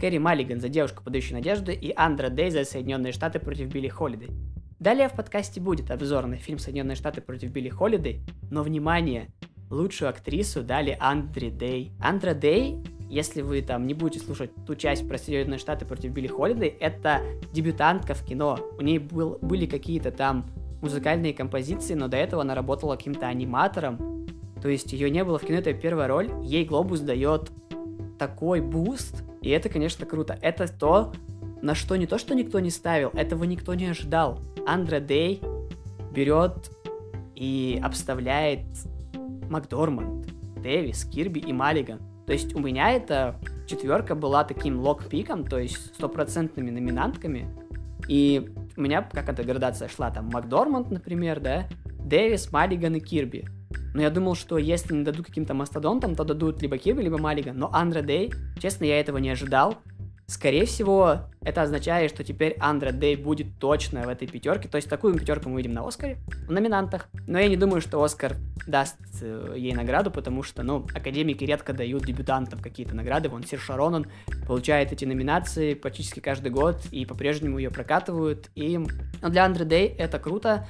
[0.00, 4.30] Кэрри Маллиган за Девушку, подающую надежды и Андра Дей за Соединенные Штаты против Билли Холлидей.
[4.78, 9.28] Далее в подкасте будет обзор на фильм «Соединенные Штаты против Билли Холидей», но, внимание,
[9.70, 11.92] лучшую актрису дали Андре Дей.
[12.00, 12.78] Андра Дей,
[13.08, 17.22] если вы там не будете слушать ту часть про Соединенные Штаты против Билли Холидей, это
[17.52, 18.58] дебютантка в кино.
[18.78, 20.46] У нее был, были какие-то там
[20.82, 24.26] музыкальные композиции, но до этого она работала каким-то аниматором.
[24.60, 26.30] То есть ее не было в кино, это первая роль.
[26.42, 27.50] Ей Глобус дает
[28.18, 30.38] такой boost, и это, конечно, круто.
[30.42, 31.12] Это то,
[31.62, 34.40] на что не то, что никто не ставил, этого никто не ожидал.
[34.66, 35.40] Андре Дей
[36.12, 36.70] берет
[37.34, 38.66] и обставляет
[39.50, 40.26] Макдорманд,
[40.62, 42.00] Дэвис, Кирби и Маллиган.
[42.26, 47.48] То есть у меня эта четверка была таким лог-пиком, то есть стопроцентными номинантками.
[48.08, 53.46] И у меня как эта градация шла, там, Макдорманд, например, да, Дэвис, Маллиган и Кирби.
[53.94, 57.56] Но я думал, что если не дадут каким-то мастодонтам, то дадут либо Кирби, либо Маллиган.
[57.56, 59.78] Но Андре Дэй, честно, я этого не ожидал.
[60.30, 64.68] Скорее всего, это означает, что теперь Андре Дэй будет точно в этой пятерке.
[64.68, 67.08] То есть такую пятерку мы видим на Оскаре, в номинантах.
[67.26, 71.72] Но я не думаю, что Оскар даст э, ей награду, потому что, ну, академики редко
[71.72, 73.28] дают дебютантам какие-то награды.
[73.28, 74.06] Вон Сир Шаронан
[74.46, 78.50] получает эти номинации практически каждый год и по-прежнему ее прокатывают.
[78.54, 80.68] И ну, для Андре Дэй это круто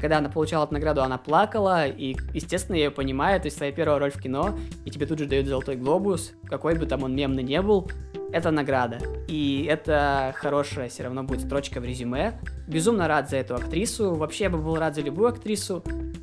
[0.00, 3.72] когда она получала эту награду, она плакала, и, естественно, я ее понимаю, то есть твоя
[3.72, 7.14] первая роль в кино, и тебе тут же дают золотой глобус, какой бы там он
[7.16, 7.90] мемный не был,
[8.32, 8.98] это награда.
[9.28, 12.40] И это хорошая все равно будет строчка в резюме.
[12.66, 15.82] Безумно рад за эту актрису, вообще я бы был рад за любую актрису,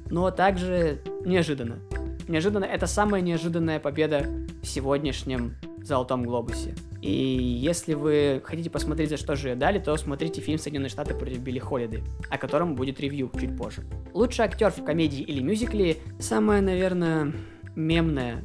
[0.09, 1.79] но также неожиданно.
[2.27, 4.25] Неожиданно, это самая неожиданная победа
[4.61, 6.75] в сегодняшнем Золотом Глобусе.
[7.01, 11.15] И если вы хотите посмотреть, за что же ее дали, то смотрите фильм «Соединенные Штаты
[11.15, 13.83] против Билли Холлиды», о котором будет ревью чуть позже.
[14.13, 17.33] Лучший актер в комедии или мюзикле– самая, наверное,
[17.75, 18.43] мемная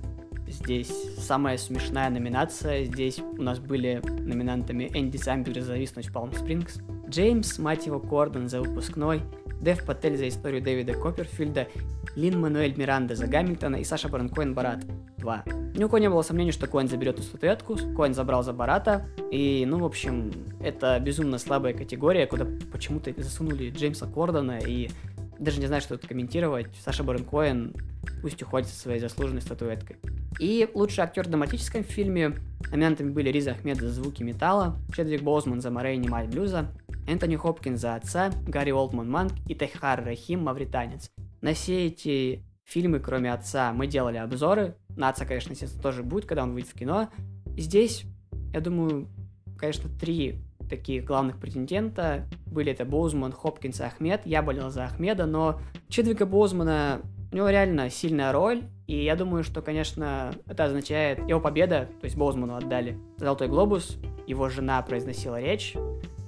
[0.54, 2.84] здесь самая смешная номинация.
[2.84, 8.00] Здесь у нас были номинантами Энди Самбер за «Зависнуть в Палм Спрингс», Джеймс, мать его,
[8.00, 9.22] Кордон за выпускной,
[9.60, 11.68] Дэв Патель за историю Дэвида Копперфильда,
[12.16, 14.84] Лин Мануэль Миранда за Гамильтона и Саша Барон Коэн Барат
[15.18, 15.44] 2.
[15.76, 19.06] Ни у кого не было сомнений, что Коэн заберет эту статуэтку, Коэн забрал за Барата,
[19.30, 24.90] и, ну, в общем, это безумно слабая категория, куда почему-то засунули Джеймса Кордона, и
[25.38, 26.68] даже не знаю, что тут комментировать.
[26.84, 27.74] Саша Барон Коэн
[28.22, 29.96] пусть уходит со своей заслуженной статуэткой.
[30.40, 32.34] И лучший актер в драматическом фильме
[32.70, 36.66] номинантами были Риза Ахмед за «Звуки металла», Чедвик Боузман за «Морейни Мать блюза»,
[37.06, 41.10] Энтони Хопкинс за «Отца», Гарри Олдман Манк и Техар Рахим «Мавританец».
[41.40, 44.76] На все эти фильмы, кроме «Отца», мы делали обзоры.
[44.96, 47.10] На «Отца», конечно, естественно, тоже будет, когда он выйдет в кино.
[47.56, 48.04] Здесь,
[48.52, 49.08] я думаю,
[49.56, 52.26] конечно, три таких главных претендента.
[52.46, 54.22] Были это Боузман, Хопкинс и Ахмед.
[54.24, 58.64] Я болел за Ахмеда, но Чедвика Боузмана, у него реально сильная роль.
[58.86, 63.96] И я думаю, что, конечно, это означает его победа, то есть Боузману отдали Золотой Глобус,
[64.26, 65.74] его жена произносила речь,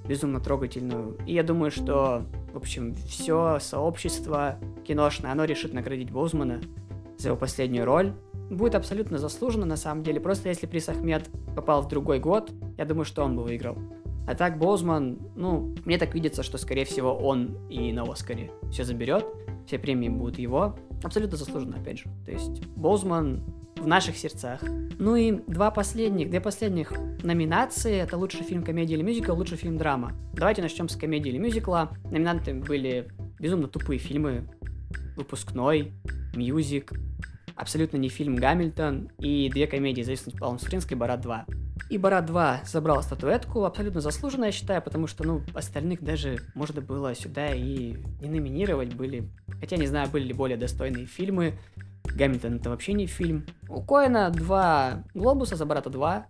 [0.07, 1.17] безумно трогательную.
[1.27, 6.61] И я думаю, что, в общем, все сообщество киношное, оно решит наградить Боузмана
[7.17, 8.13] за его последнюю роль.
[8.49, 10.21] Будет абсолютно заслуженно, на самом деле.
[10.21, 13.77] Просто если Прис Ахмед попал в другой год, я думаю, что он бы выиграл.
[14.27, 18.83] А так Боузман, ну, мне так видится, что, скорее всего, он и на Оскаре все
[18.83, 19.25] заберет,
[19.65, 20.75] все премии будут его.
[21.01, 22.09] Абсолютно заслуженно, опять же.
[22.25, 23.41] То есть Боузман
[23.77, 24.61] в наших сердцах.
[24.99, 26.91] Ну и два последних, две последних
[27.23, 27.95] номинации.
[27.95, 30.11] Это лучший фильм комедии или мюзикл, лучший фильм драма.
[30.33, 31.91] Давайте начнем с комедии или мюзикла.
[32.11, 33.07] Номинантами были
[33.39, 34.49] безумно тупые фильмы.
[35.15, 35.93] Выпускной,
[36.35, 36.93] Music,
[37.55, 41.66] абсолютно не фильм Гамильтон и две комедии «Зависнуть в Палм-Спрингс» и «Борат 2».
[41.89, 46.81] И Борат 2 забрал статуэтку, абсолютно заслуженно, я считаю, потому что, ну, остальных даже можно
[46.81, 49.29] было сюда и не номинировать были.
[49.59, 51.53] Хотя не знаю, были ли более достойные фильмы.
[52.03, 53.45] Гамильтон это вообще не фильм.
[53.69, 56.27] У Коэна два глобуса за Барата 2.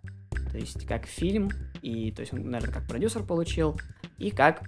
[0.51, 1.49] То есть как фильм,
[1.81, 3.79] и то есть он, наверное, как продюсер получил,
[4.17, 4.63] и как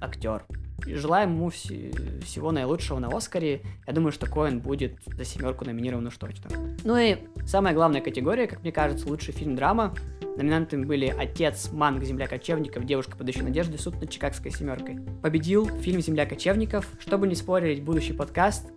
[0.00, 0.44] актер.
[0.86, 3.62] Желаем ему вс- всего наилучшего на Оскаре.
[3.86, 6.50] Я думаю, что Коэн будет за семерку номинирован уж точно.
[6.84, 7.16] Ну и
[7.46, 9.94] самая главная категория, как мне кажется, лучший фильм драма.
[10.36, 14.98] Номинантами были «Отец», «Манг», «Земля кочевников», «Девушка, подающая надежды», «Суд над Чикагской семеркой».
[15.22, 16.88] Победил фильм «Земля кочевников».
[16.98, 18.72] Чтобы не спорить, будущий подкаст,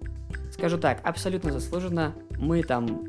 [0.51, 2.13] скажу так, абсолютно заслуженно.
[2.37, 3.05] Мы там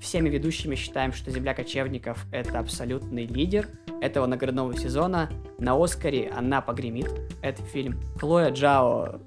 [0.00, 3.66] всеми ведущими считаем, что «Земля кочевников»— это абсолютный лидер
[4.00, 5.30] этого наградного сезона.
[5.58, 8.00] На Оскаре она погремит, этот фильм.
[8.18, 9.20] Хлоя Джао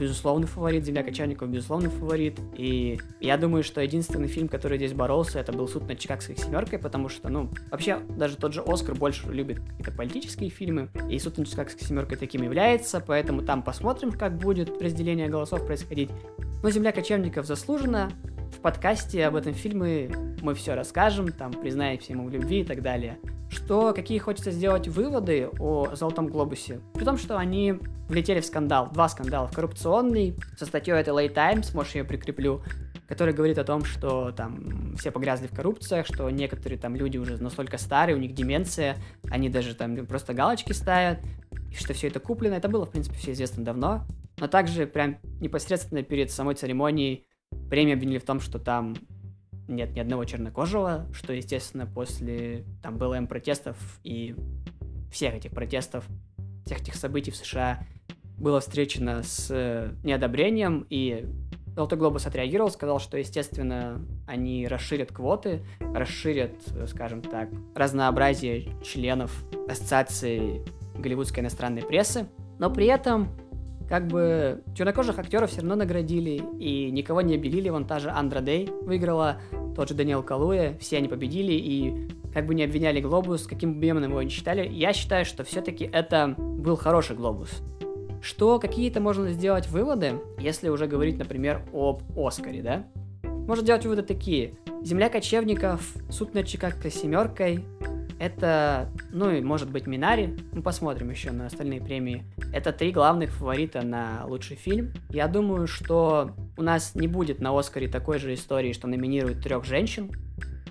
[0.00, 2.38] безусловный фаворит, «Земля кочевников» безусловный фаворит.
[2.56, 6.78] И я думаю, что единственный фильм, который здесь боролся, это был «Суд над Чикагской семеркой»,
[6.78, 11.36] потому что, ну, вообще, даже тот же Оскар больше любит какие-то политические фильмы, и «Суд
[11.36, 16.10] над Чикагской семеркой» таким является, поэтому там посмотрим, как будет разделение голосов происходить.
[16.62, 18.10] Но «Земля кочевников» заслужена,
[18.60, 20.10] в подкасте об этом фильме
[20.42, 23.18] мы все расскажем, там признаемся ему в любви и так далее.
[23.48, 26.80] Что, какие хочется сделать выводы о «Золотом глобусе»?
[26.92, 29.48] При том, что они влетели в скандал, два скандала.
[29.48, 32.62] Коррупционный, со статьей от LA Times, может, я ее прикреплю,
[33.08, 37.42] который говорит о том, что там все погрязли в коррупциях, что некоторые там люди уже
[37.42, 38.98] настолько старые, у них деменция,
[39.30, 41.18] они даже там просто галочки ставят,
[41.70, 42.56] и что все это куплено.
[42.56, 44.02] Это было, в принципе, все известно давно.
[44.36, 47.26] Но также прям непосредственно перед самой церемонией
[47.68, 48.94] премию обвинили в том, что там
[49.68, 54.34] нет ни одного чернокожего, что, естественно, после там БЛМ протестов и
[55.12, 56.04] всех этих протестов,
[56.64, 57.84] всех этих событий в США
[58.36, 61.26] было встречено с э, неодобрением, и
[61.74, 66.52] Золотой глобус отреагировал, сказал, что, естественно, они расширят квоты, расширят,
[66.88, 70.64] скажем так, разнообразие членов Ассоциации
[70.98, 72.26] голливудской иностранной прессы,
[72.58, 73.28] но при этом
[73.90, 78.40] как бы чернокожих актеров все равно наградили, и никого не обелили, вон та же Андра
[78.40, 79.40] Дэй выиграла,
[79.74, 83.84] тот же Даниэл Калуя, все они победили, и как бы не обвиняли Глобус, каким бы
[83.84, 87.50] его не считали, я считаю, что все-таки это был хороший Глобус
[88.22, 92.84] что какие-то можно сделать выводы, если уже говорить, например, об Оскаре, да?
[93.22, 94.52] Можно делать выводы такие.
[94.82, 97.64] Земля кочевников, суд над Чикагской семеркой,
[98.20, 102.22] это, ну и может быть Минари, мы посмотрим еще на остальные премии.
[102.52, 104.92] Это три главных фаворита на лучший фильм.
[105.08, 109.64] Я думаю, что у нас не будет на Оскаре такой же истории, что номинируют трех
[109.64, 110.10] женщин.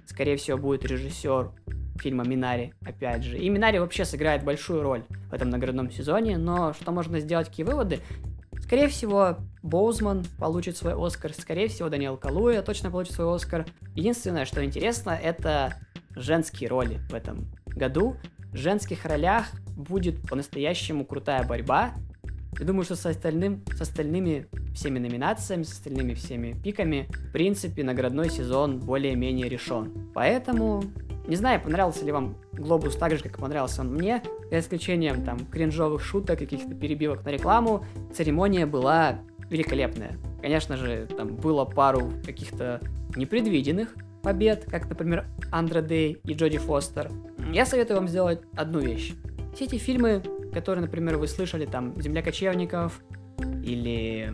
[0.06, 1.52] Скорее всего, будет режиссер,
[2.00, 3.40] фильма Минари, опять же.
[3.40, 7.66] И Минари вообще сыграет большую роль в этом наградном сезоне, но что можно сделать, какие
[7.66, 8.00] выводы?
[8.62, 13.66] Скорее всего, Боузман получит свой Оскар, скорее всего, Даниэл Калуя точно получит свой Оскар.
[13.96, 15.74] Единственное, что интересно, это
[16.16, 18.16] женские роли в этом году.
[18.52, 21.92] В женских ролях будет по-настоящему крутая борьба.
[22.60, 27.84] Я думаю, что с, остальным, с остальными всеми номинациями, с остальными всеми пиками, в принципе,
[27.84, 30.12] наградной сезон более-менее решен.
[30.14, 30.84] Поэтому
[31.30, 35.38] не знаю, понравился ли вам Глобус так же, как понравился он мне, за исключением там
[35.46, 39.20] кринжовых шуток, каких-то перебивок на рекламу, церемония была
[39.50, 40.18] великолепная.
[40.42, 42.82] Конечно же, там было пару каких-то
[43.16, 47.12] непредвиденных побед, как, например, Андра Дэй и Джоди Фостер.
[47.52, 49.14] Я советую вам сделать одну вещь.
[49.56, 50.22] Все эти фильмы,
[50.54, 53.02] которые, например, вы слышали, там, «Земля кочевников»
[53.64, 54.34] или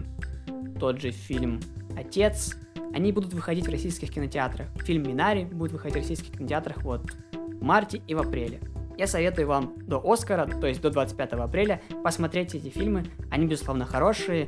[0.79, 1.59] тот же фильм
[1.97, 2.55] «Отец»,
[2.93, 4.67] они будут выходить в российских кинотеатрах.
[4.83, 7.01] Фильм «Минари» будет выходить в российских кинотеатрах вот
[7.33, 8.59] в марте и в апреле.
[8.97, 13.03] Я советую вам до Оскара, то есть до 25 апреля, посмотреть эти фильмы.
[13.29, 14.47] Они, безусловно, хорошие.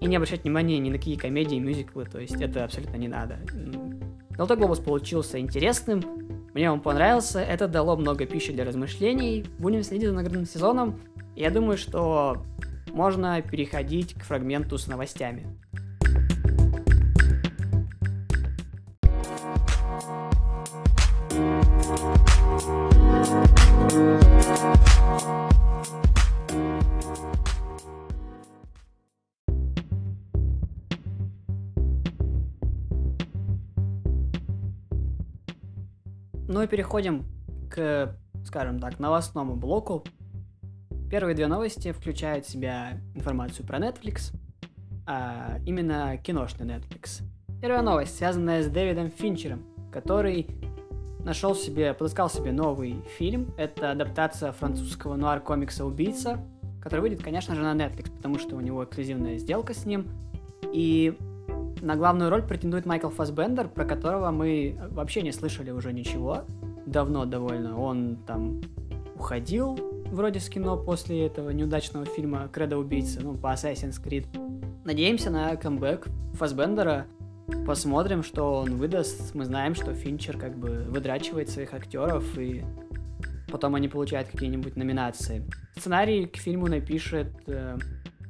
[0.00, 3.38] И не обращать внимания ни на какие комедии, мюзиклы, то есть это абсолютно не надо.
[4.36, 6.02] Золотой глобус получился интересным,
[6.54, 9.46] мне он понравился, это дало много пищи для размышлений.
[9.58, 11.00] Будем следить за наградным сезоном.
[11.34, 12.42] Я думаю, что
[12.92, 15.46] можно переходить к фрагменту с новостями.
[36.52, 37.24] Ну и переходим
[37.70, 40.04] к, скажем так, новостному блоку.
[41.10, 44.34] Первые две новости включают в себя информацию про Netflix,
[45.06, 47.22] а именно киношный Netflix.
[47.62, 50.46] Первая новость, связанная с Дэвидом Финчером, который
[51.24, 53.54] нашел себе, подыскал себе новый фильм.
[53.56, 56.38] Это адаптация французского нуар-комикса «Убийца»,
[56.82, 60.06] который выйдет, конечно же, на Netflix, потому что у него эксклюзивная сделка с ним.
[60.70, 61.16] И
[61.82, 66.44] на главную роль претендует Майкл Фасбендер, про которого мы вообще не слышали уже ничего.
[66.86, 67.78] Давно довольно.
[67.78, 68.62] Он там
[69.16, 74.26] уходил вроде с кино после этого неудачного фильма «Кредо убийцы», ну, по Assassin's Creed.
[74.84, 77.06] Надеемся на камбэк Фасбендера,
[77.66, 79.34] Посмотрим, что он выдаст.
[79.34, 82.64] Мы знаем, что Финчер как бы выдрачивает своих актеров, и
[83.50, 85.44] потом они получают какие-нибудь номинации.
[85.76, 87.78] Сценарий к фильму напишет э,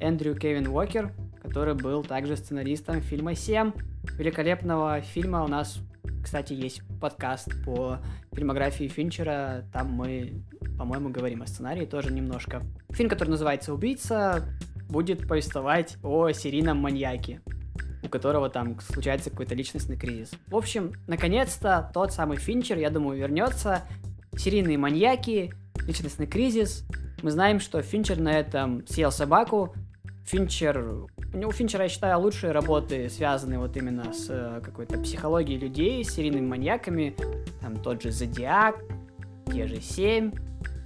[0.00, 3.74] Эндрю Кевин Уокер, который был также сценаристом фильма «7»,
[4.16, 5.42] великолепного фильма.
[5.42, 5.80] У нас,
[6.22, 7.98] кстати, есть подкаст по
[8.32, 9.64] фильмографии Финчера.
[9.72, 10.44] Там мы,
[10.78, 12.62] по-моему, говорим о сценарии тоже немножко.
[12.90, 14.44] Фильм, который называется «Убийца»,
[14.88, 17.40] будет повествовать о серийном маньяке
[18.04, 20.32] у которого там случается какой-то личностный кризис.
[20.48, 23.82] В общем, наконец-то тот самый Финчер, я думаю, вернется.
[24.36, 25.54] Серийные маньяки,
[25.86, 26.84] личностный кризис.
[27.22, 29.72] Мы знаем, что Финчер на этом съел собаку.
[30.24, 31.06] Финчер...
[31.34, 36.46] У Финчера, я считаю, лучшие работы связаны вот именно с э, какой-то психологией людей, серийными
[36.46, 37.16] маньяками.
[37.62, 38.76] Там тот же Зодиак,
[39.50, 40.32] те же Семь,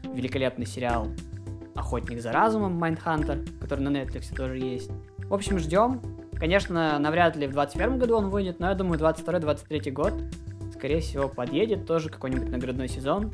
[0.04, 1.08] великолепный сериал
[1.74, 4.90] Охотник за разумом, Майндхантер, который на Netflix тоже есть.
[5.18, 6.00] В общем, ждем.
[6.38, 10.14] Конечно, навряд ли в 21 году он выйдет, но я думаю, 22-23 год,
[10.72, 13.32] скорее всего, подъедет тоже какой-нибудь наградной сезон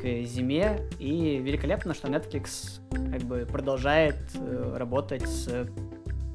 [0.00, 0.80] к зиме.
[0.98, 5.68] И великолепно, что Netflix как бы продолжает э, работать с,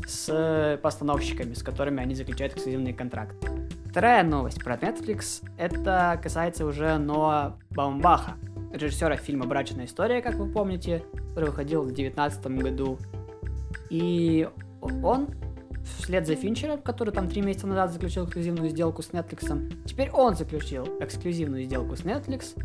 [0.06, 3.48] с постановщиками, с которыми они заключают эксклюзивные контракты.
[3.90, 8.34] Вторая новость про Netflix, это касается уже Ноа Баумбаха,
[8.72, 12.98] режиссера фильма «Брачная история», как вы помните, который выходил в 2019 году.
[13.90, 14.50] И
[14.82, 15.30] он
[16.00, 20.36] вслед за Финчером, который там три месяца назад заключил эксклюзивную сделку с Netflix, теперь он
[20.36, 22.60] заключил эксклюзивную сделку с Netflix,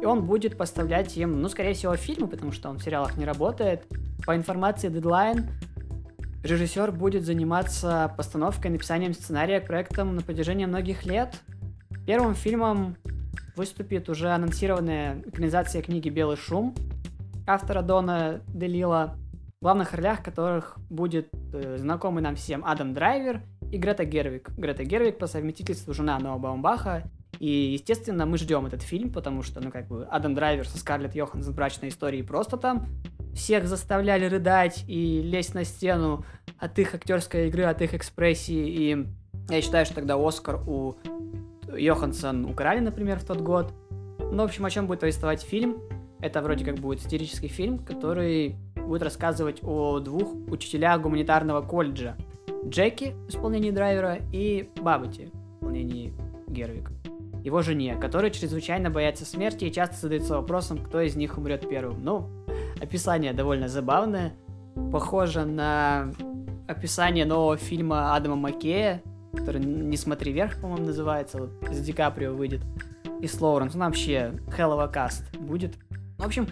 [0.00, 3.24] и он будет поставлять им, ну, скорее всего, фильмы, потому что он в сериалах не
[3.24, 3.86] работает.
[4.24, 5.48] По информации Deadline,
[6.42, 11.40] режиссер будет заниматься постановкой и написанием сценария к проектам на протяжении многих лет.
[12.06, 12.96] Первым фильмом
[13.56, 16.74] выступит уже анонсированная экранизация книги «Белый шум»
[17.46, 19.16] автора Дона Делила,
[19.60, 24.50] в главных ролях которых будет э, знакомый нам всем Адам Драйвер и Грета Гервик.
[24.56, 27.02] Грета Гервик по совместительству жена Ноа Баумбаха.
[27.38, 31.14] И, естественно, мы ждем этот фильм, потому что, ну, как бы, Адам Драйвер со Скарлетт
[31.14, 32.86] Йоханссон брачной истории просто там
[33.34, 36.24] всех заставляли рыдать и лезть на стену
[36.58, 38.66] от их актерской игры, от их экспрессии.
[38.68, 39.06] И
[39.48, 40.96] я считаю, что тогда Оскар у
[41.72, 43.72] Йоханссон украли, например, в тот год.
[44.18, 45.78] Ну, в общем, о чем будет повествовать фильм?
[46.20, 52.16] Это вроде как будет сатирический фильм, который будет рассказывать о двух учителях гуманитарного колледжа.
[52.66, 56.12] Джеки в исполнении драйвера и Бабати в исполнении
[56.46, 56.90] Гервик.
[57.44, 62.04] Его жене, которая чрезвычайно боятся смерти и часто задается вопросом, кто из них умрет первым.
[62.04, 62.28] Ну,
[62.80, 64.34] описание довольно забавное,
[64.92, 66.12] похоже на
[66.68, 69.02] описание нового фильма Адама Маккея,
[69.34, 72.62] который «Не смотри вверх», по-моему, называется, вот с Ди Каприо выйдет,
[73.20, 73.74] и с Лоуренс.
[73.74, 75.76] Ну, вообще, hell каст будет.
[76.18, 76.48] В общем,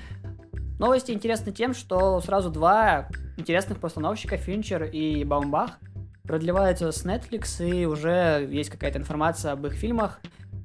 [0.78, 5.78] новости интересны тем, что сразу два интересных постановщика, Финчер и Баумбах,
[6.24, 10.20] продлеваются с Netflix, и уже есть какая-то информация об их фильмах.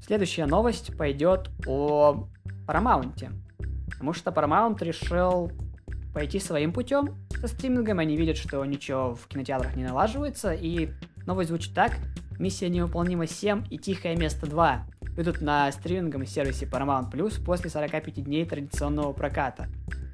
[0.06, 2.28] Следующая новость пойдет о
[2.68, 3.32] Paramount.
[3.89, 5.49] Потому что Paramount решил
[6.14, 7.99] пойти своим путем со стримингом.
[7.99, 10.51] Они видят, что ничего в кинотеатрах не налаживается.
[10.51, 10.89] И
[11.26, 11.93] новость звучит так.
[12.38, 14.86] Миссия невыполнима 7 и Тихое место 2
[15.16, 19.68] выйдут на стриминговом сервисе Paramount Plus после 45 дней традиционного проката.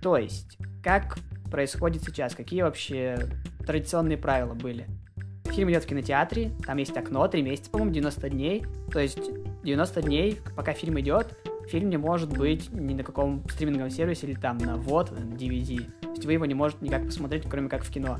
[0.03, 1.17] То есть, как
[1.49, 2.35] происходит сейчас?
[2.35, 3.27] Какие вообще
[3.65, 4.85] традиционные правила были?
[5.45, 8.65] Фильм идет в кинотеатре, там есть окно, 3 месяца, по-моему, 90 дней.
[8.91, 9.31] То есть
[9.63, 11.37] 90 дней, пока фильм идет,
[11.67, 15.85] фильм не может быть ни на каком стриминговом сервисе или там на вот, DVD.
[16.01, 18.19] То есть вы его не можете никак посмотреть, кроме как в кино.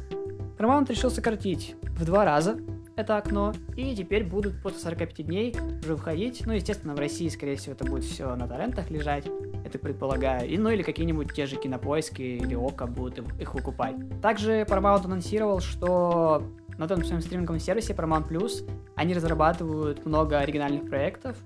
[0.57, 2.57] Paramount решил сократить в два раза
[2.99, 6.45] это окно, и теперь будут после 45 дней уже выходить.
[6.45, 9.25] Ну, естественно, в России, скорее всего, это будет все на торрентах лежать,
[9.65, 10.49] это предполагаю.
[10.49, 13.95] И, ну, или какие-нибудь те же кинопоиски или Ока будут их выкупать.
[14.21, 16.43] Также Paramount анонсировал, что
[16.79, 21.37] на том своем стриминговом сервисе Paramount Plus они разрабатывают много оригинальных проектов,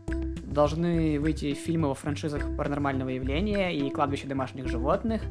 [0.46, 5.24] должны выйти фильмы во франшизах паранормального явления и кладбище домашних животных.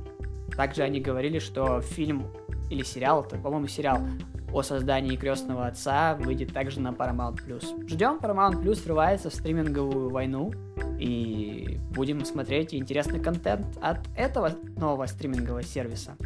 [0.57, 2.27] Также они говорили, что фильм
[2.69, 4.01] или сериал, это, по-моему, сериал
[4.53, 7.39] о создании крестного отца выйдет также на Paramount+.
[7.89, 10.53] Ждем, Paramount Plus врывается в стриминговую войну,
[10.99, 16.17] и будем смотреть интересный контент от этого нового стримингового сервиса.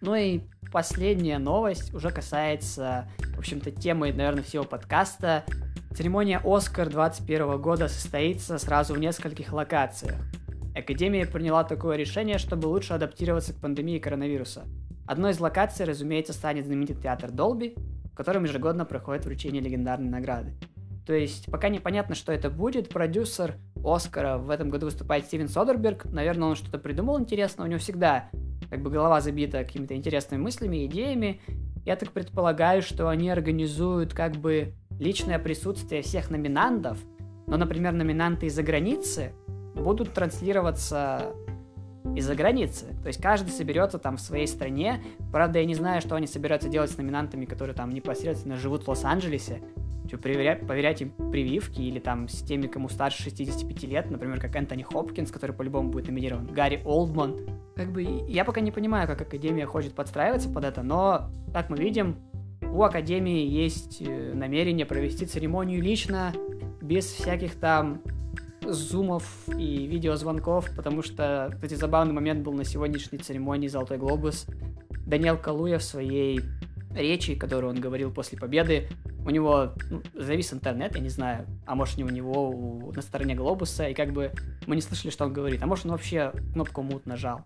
[0.00, 0.40] Ну и
[0.72, 5.44] последняя новость уже касается, в общем-то, темы, наверное, всего подкаста.
[5.94, 10.16] Церемония «Оскар» 2021 года состоится сразу в нескольких локациях.
[10.74, 14.64] Академия приняла такое решение, чтобы лучше адаптироваться к пандемии коронавируса.
[15.06, 17.74] Одной из локаций, разумеется, станет знаменитый театр Долби,
[18.12, 20.54] в котором ежегодно проходит вручение легендарной награды.
[21.06, 26.04] То есть, пока непонятно, что это будет, продюсер Оскара в этом году выступает Стивен Содерберг.
[26.04, 27.66] Наверное, он что-то придумал интересное.
[27.66, 28.30] У него всегда
[28.70, 31.40] как бы голова забита какими-то интересными мыслями, идеями.
[31.84, 36.98] Я так предполагаю, что они организуют как бы личное присутствие всех номинантов,
[37.46, 39.32] но, например, номинанты из-за границы
[39.74, 41.32] будут транслироваться
[42.16, 42.86] из-за границы.
[43.02, 45.02] То есть каждый соберется там в своей стране.
[45.32, 48.88] Правда, я не знаю, что они собираются делать с номинантами, которые там непосредственно живут в
[48.88, 49.60] Лос-Анджелесе.
[50.10, 54.56] Типа, проверять, проверять им прививки или там с теми, кому старше 65 лет, например, как
[54.56, 57.36] Энтони Хопкинс, который по-любому будет номинирован, Гарри Олдман.
[57.76, 61.76] Как бы я пока не понимаю, как Академия хочет подстраиваться под это, но, как мы
[61.76, 62.16] видим,
[62.72, 66.32] у Академии есть э, намерение провести церемонию лично,
[66.82, 68.02] без всяких там
[68.66, 69.24] зумов
[69.56, 74.46] и видеозвонков, потому что, кстати, забавный момент был на сегодняшней церемонии «Золотой глобус».
[75.06, 76.40] Даниэл Калуя в своей
[76.94, 78.88] речи, которую он говорил после победы,
[79.24, 83.02] у него ну, завис интернет, я не знаю, а может не у него у, на
[83.02, 84.32] стороне глобуса, и как бы
[84.66, 87.44] мы не слышали, что он говорит, а может он вообще кнопку мут нажал.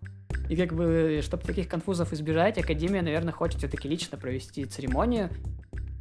[0.48, 5.30] И как бы, чтобы таких конфузов избежать, Академия, наверное, хочет все-таки лично провести церемонию.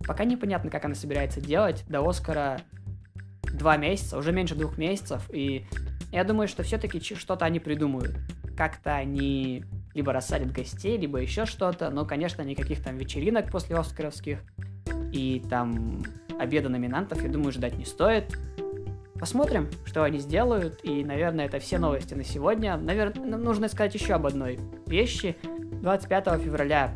[0.06, 1.86] Пока непонятно, как она собирается делать.
[1.88, 2.60] До Оскара
[3.44, 5.66] два месяца, уже меньше двух месяцев, и
[6.12, 8.16] я думаю, что все-таки что-то они придумают.
[8.58, 9.64] Как-то они
[9.94, 14.40] либо рассадят гостей, либо еще что-то, но, конечно, никаких там вечеринок после Оскаровских
[15.12, 16.04] и там
[16.40, 18.38] обеда номинантов, я думаю, ждать не стоит.
[19.20, 22.76] Посмотрим, что они сделают, и, наверное, это все новости на сегодня.
[22.76, 25.38] Наверное, нужно сказать еще об одной вещи.
[25.82, 26.94] 25 февраля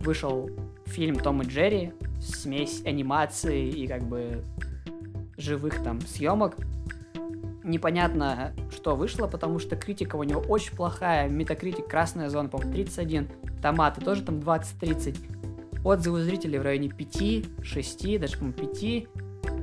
[0.00, 0.50] вышел
[0.86, 4.44] фильм «Том и Джерри», смесь анимации и как бы
[5.36, 6.56] живых там съемок.
[7.70, 11.28] Непонятно, что вышло, потому что критика у него очень плохая.
[11.28, 13.28] Метакритик красная зона, по-моему, 31.
[13.62, 15.16] Томаты тоже там 20-30.
[15.84, 18.82] Отзывы зрителей в районе 5, 6, даже, по-моему, 5.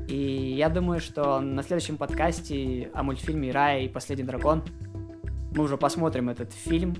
[0.08, 4.64] И я думаю, что на следующем подкасте о мультфильме «Рая и последний дракон»
[5.54, 6.96] мы уже посмотрим этот фильм,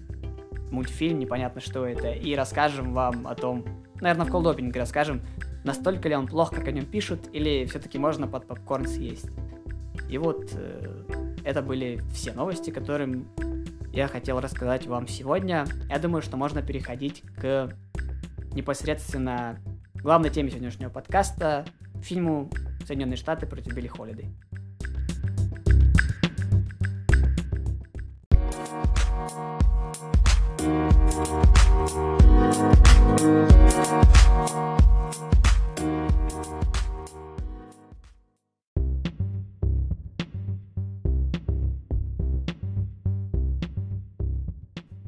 [0.72, 3.64] мультфильм, непонятно что это, и расскажем вам о том,
[4.02, 5.22] наверное, в колдопинге расскажем,
[5.64, 9.30] настолько ли он плох, как о нем пишут, или все-таки можно под попкорн съесть.
[10.10, 11.04] И вот э,
[11.44, 13.28] это были все новости, которым
[13.94, 15.66] я хотел рассказать вам сегодня.
[15.90, 17.76] Я думаю, что можно переходить к
[18.54, 19.60] непосредственно
[19.96, 21.66] главной теме сегодняшнего подкаста,
[22.02, 22.50] фильму
[22.86, 24.30] «Соединенные Штаты против Билли Холлидей».
[33.20, 34.77] Ну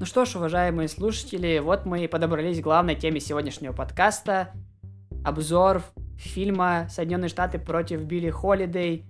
[0.10, 4.50] что ж, уважаемые слушатели, вот мы и подобрались к главной теме сегодняшнего подкаста.
[5.24, 5.84] Обзор
[6.18, 9.06] фильма «Соединенные Штаты против Билли Холидей».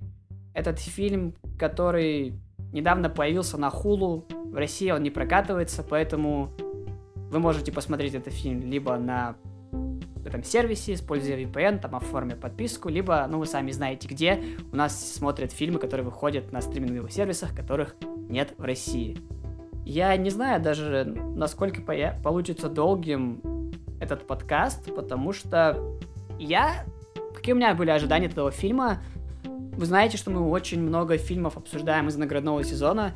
[0.53, 2.33] Этот фильм, который
[2.73, 4.27] недавно появился на Хулу.
[4.51, 6.51] В России он не прокатывается, поэтому
[7.15, 9.37] вы можете посмотреть этот фильм либо на
[10.25, 15.13] этом сервисе, используя VPN, там оформя подписку, либо, ну, вы сами знаете где, у нас
[15.13, 17.95] смотрят фильмы, которые выходят на стриминговых сервисах, которых
[18.27, 19.17] нет в России.
[19.89, 23.41] Я не знаю даже, насколько получится долгим
[23.99, 25.97] этот подкаст, потому что
[26.37, 26.85] я...
[27.33, 29.01] Какие у меня были ожидания этого фильма?
[29.43, 33.13] Вы знаете, что мы очень много фильмов обсуждаем из наградного сезона,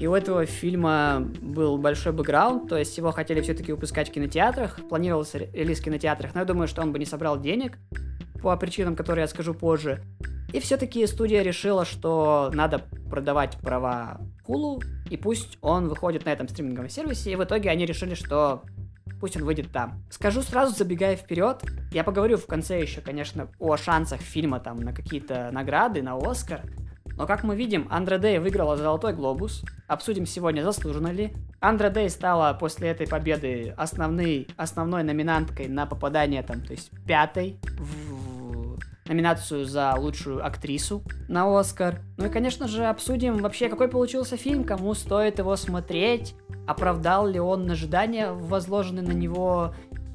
[0.00, 4.80] и у этого фильма был большой бэкграунд, то есть его хотели все-таки выпускать в кинотеатрах,
[4.88, 7.76] планировался релиз в кинотеатрах, но я думаю, что он бы не собрал денег,
[8.40, 10.02] по причинам, которые я скажу позже.
[10.54, 12.80] И все-таки студия решила, что надо
[13.10, 17.86] продавать права Hulu, и пусть он выходит на этом стриминговом сервисе, и в итоге они
[17.86, 18.62] решили, что
[19.20, 20.02] пусть он выйдет там.
[20.10, 24.92] Скажу сразу, забегая вперед, я поговорю в конце еще, конечно, о шансах фильма там на
[24.92, 26.62] какие-то награды, на Оскар,
[27.18, 29.64] но как мы видим, Андре Дэй выиграла Золотой Глобус.
[29.88, 31.34] Обсудим сегодня, заслуженно ли.
[31.58, 37.58] Андре Дэй стала после этой победы основной, основной номинанткой на попадание там, то есть пятой
[37.76, 38.17] в
[39.08, 42.00] номинацию за лучшую актрису на Оскар.
[42.16, 46.34] Ну и, конечно же, обсудим вообще, какой получился фильм, кому стоит его смотреть,
[46.66, 49.74] оправдал ли он ожидания, возложенные на него,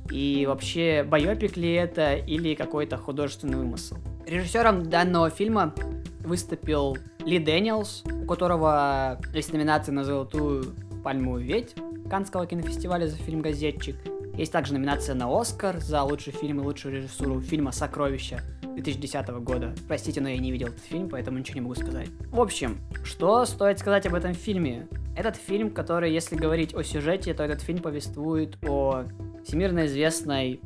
[0.10, 3.98] и вообще, байопик ли это или какой-то художественный вымысел.
[4.28, 5.74] Режиссером данного фильма
[6.20, 10.74] выступил Ли Дэниелс, у которого есть номинация на золотую
[11.04, 11.74] пальмовую ветвь
[12.10, 13.96] Канского кинофестиваля за фильм «Газетчик».
[14.36, 19.76] Есть также номинация на Оскар за лучший фильм и лучшую режиссуру фильма «Сокровища» 2010 года.
[19.88, 22.10] Простите, но я не видел этот фильм, поэтому ничего не могу сказать.
[22.32, 24.88] В общем, что стоит сказать об этом фильме?
[25.16, 29.04] Этот фильм, который, если говорить о сюжете, то этот фильм повествует о
[29.46, 30.62] всемирно известной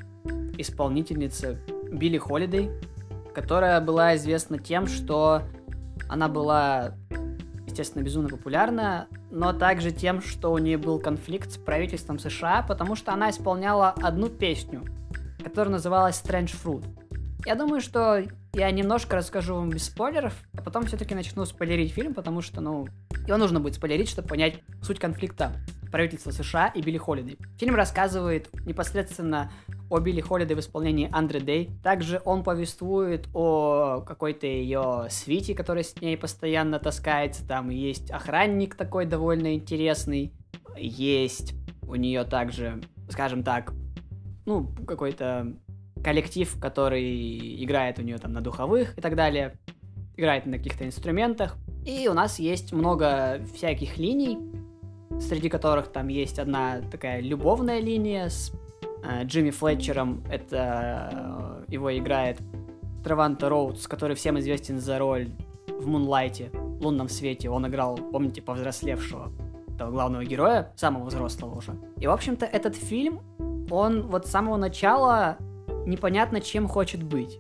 [0.58, 1.60] исполнительнице
[1.92, 2.70] Билли Холидей,
[3.36, 5.42] которая была известна тем, что
[6.08, 6.96] она была,
[7.66, 12.96] естественно, безумно популярна, но также тем, что у нее был конфликт с правительством США, потому
[12.96, 14.86] что она исполняла одну песню,
[15.44, 16.86] которая называлась Strange Fruit.
[17.46, 18.24] Я думаю, что
[18.54, 22.88] я немножко расскажу вам без спойлеров, а потом все-таки начну спойлерить фильм, потому что, ну,
[23.26, 25.54] его нужно будет спойлерить, чтобы понять суть конфликта
[25.92, 27.38] правительства США и Билли Холлидей.
[27.58, 29.52] Фильм рассказывает непосредственно
[29.90, 31.72] о Билли Холлидей в исполнении Андре Дэй.
[31.84, 37.48] Также он повествует о какой-то ее свите, которая с ней постоянно таскается.
[37.48, 40.34] Там есть охранник такой довольно интересный.
[40.78, 41.54] Есть
[41.88, 43.74] у нее также, скажем так,
[44.46, 45.54] ну, какой-то
[46.04, 49.58] коллектив, который играет у нее там на духовых и так далее,
[50.16, 51.56] играет на каких-то инструментах.
[51.86, 54.38] И у нас есть много всяких линий,
[55.20, 58.52] среди которых там есть одна такая любовная линия с
[59.24, 60.24] Джимми Флетчером.
[60.30, 62.40] Это э, его играет
[63.04, 65.30] Траванта Роудс, который всем известен за роль
[65.68, 67.50] в Мунлайте, лунном свете.
[67.50, 69.32] Он играл, помните, повзрослевшего
[69.76, 71.78] этого главного героя, самого взрослого уже.
[71.98, 73.22] И, в общем-то, этот фильм,
[73.70, 75.38] он вот с самого начала
[75.86, 77.38] непонятно, чем хочет быть.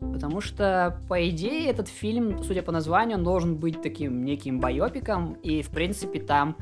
[0.00, 5.34] Потому что, по идее, этот фильм, судя по названию, он должен быть таким неким байопиком,
[5.42, 6.56] и, в принципе, там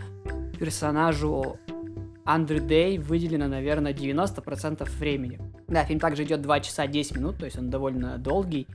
[0.59, 1.57] персонажу
[2.25, 5.41] Андрю Дэй выделено, наверное, 90% времени.
[5.69, 8.67] Да, фильм также идет 2 часа 10 минут, то есть он довольно долгий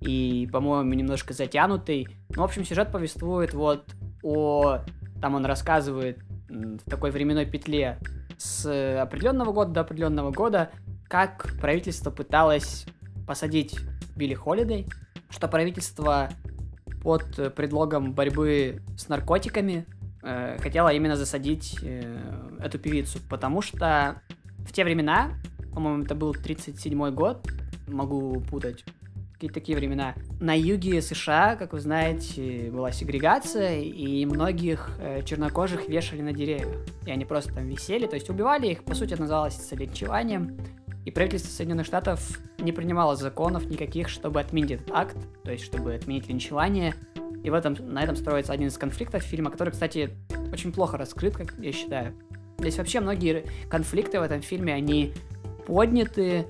[0.00, 2.08] и, по-моему, немножко затянутый.
[2.30, 3.84] Ну, в общем, сюжет повествует вот
[4.22, 4.80] о...
[5.20, 6.18] Там он рассказывает
[6.48, 7.98] в такой временной петле
[8.36, 10.70] с определенного года до определенного года,
[11.08, 12.86] как правительство пыталось
[13.26, 13.78] посадить
[14.16, 14.88] Билли Холидей,
[15.30, 16.30] что правительство
[17.02, 19.86] под предлогом борьбы с наркотиками
[20.22, 22.02] э, хотело именно засадить э,
[22.60, 24.22] эту певицу, потому что
[24.58, 25.32] в те времена,
[25.74, 27.46] по-моему, это был 37 год,
[27.88, 28.84] могу путать,
[29.34, 30.14] какие-то такие времена.
[30.40, 36.68] На юге США, как вы знаете, была сегрегация, и многих э, чернокожих вешали на деревьях.
[37.06, 40.56] И они просто там висели, то есть убивали их, по сути, это называлось линчеванием.
[41.04, 45.94] И правительство Соединенных Штатов не принимало законов никаких, чтобы отменить этот акт, то есть чтобы
[45.94, 46.94] отменить линчевание.
[47.42, 50.10] И в этом, на этом строится один из конфликтов фильма, который, кстати,
[50.52, 52.14] очень плохо раскрыт, как я считаю.
[52.58, 55.12] Здесь вообще многие конфликты в этом фильме, они
[55.66, 56.46] подняты,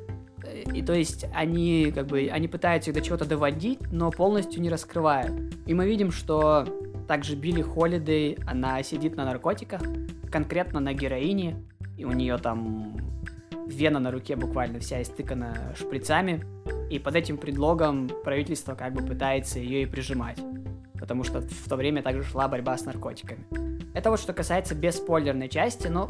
[0.74, 4.68] и то есть они как бы они пытаются их до чего-то доводить, но полностью не
[4.68, 5.32] раскрывают.
[5.66, 6.66] И мы видим, что
[7.09, 9.80] также Билли Холидей, она сидит на наркотиках,
[10.30, 11.62] конкретно на героине,
[11.96, 12.96] и у нее там
[13.72, 16.44] вена на руке буквально вся истыкана шприцами,
[16.90, 20.38] и под этим предлогом правительство как бы пытается ее и прижимать,
[20.98, 23.44] потому что в то время также шла борьба с наркотиками.
[23.94, 26.08] Это вот что касается бесспойлерной части, но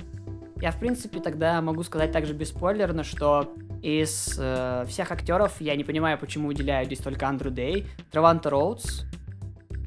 [0.61, 3.53] я в принципе тогда могу сказать также бесспойлерно, что
[3.83, 7.89] из э, всех актеров я не понимаю, почему выделяют здесь только Андрю Дэй.
[8.13, 9.03] Траванта Роудс,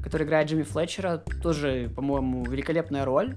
[0.02, 3.36] который играет Джимми Флетчера, тоже, по-моему, великолепная роль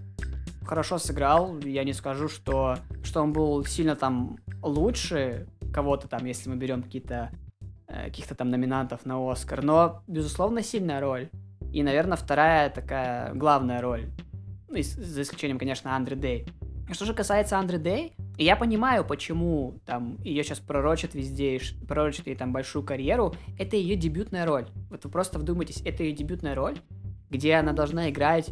[0.70, 1.57] хорошо сыграл.
[1.61, 6.84] Я не скажу, что, что он был сильно там лучше кого-то там, если мы берем
[6.84, 7.32] какие-то
[7.88, 9.63] э, каких-то там номинантов на Оскар.
[9.63, 11.30] Но, безусловно, сильная роль.
[11.74, 14.09] И, наверное, вторая такая главная роль.
[14.67, 16.47] Ну, за исключением, конечно, Андре Дэй.
[16.91, 22.36] Что же касается Андре Дэй, я понимаю, почему там ее сейчас пророчат везде, пророчат ей
[22.36, 23.34] там большую карьеру.
[23.57, 24.67] Это ее дебютная роль.
[24.91, 26.78] Вот вы просто вдумайтесь, это ее дебютная роль,
[27.32, 28.51] где она должна играть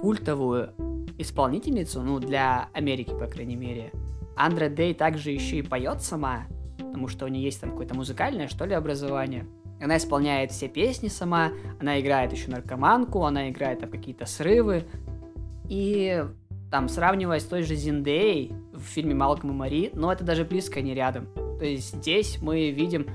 [0.00, 0.72] культовую
[1.18, 3.92] исполнительницу, ну, для Америки, по крайней мере.
[4.36, 6.46] Андре Дэй также еще и поет сама,
[6.78, 9.46] потому что у нее есть там какое-то музыкальное, что ли, образование.
[9.80, 14.84] Она исполняет все песни сама, она играет еще наркоманку, она играет там какие-то срывы.
[15.68, 16.24] И
[16.70, 20.80] там, сравнивая с той же Зиндей в фильме «Малком и Мари», но это даже близко
[20.80, 21.28] не рядом.
[21.58, 23.06] То есть здесь мы видим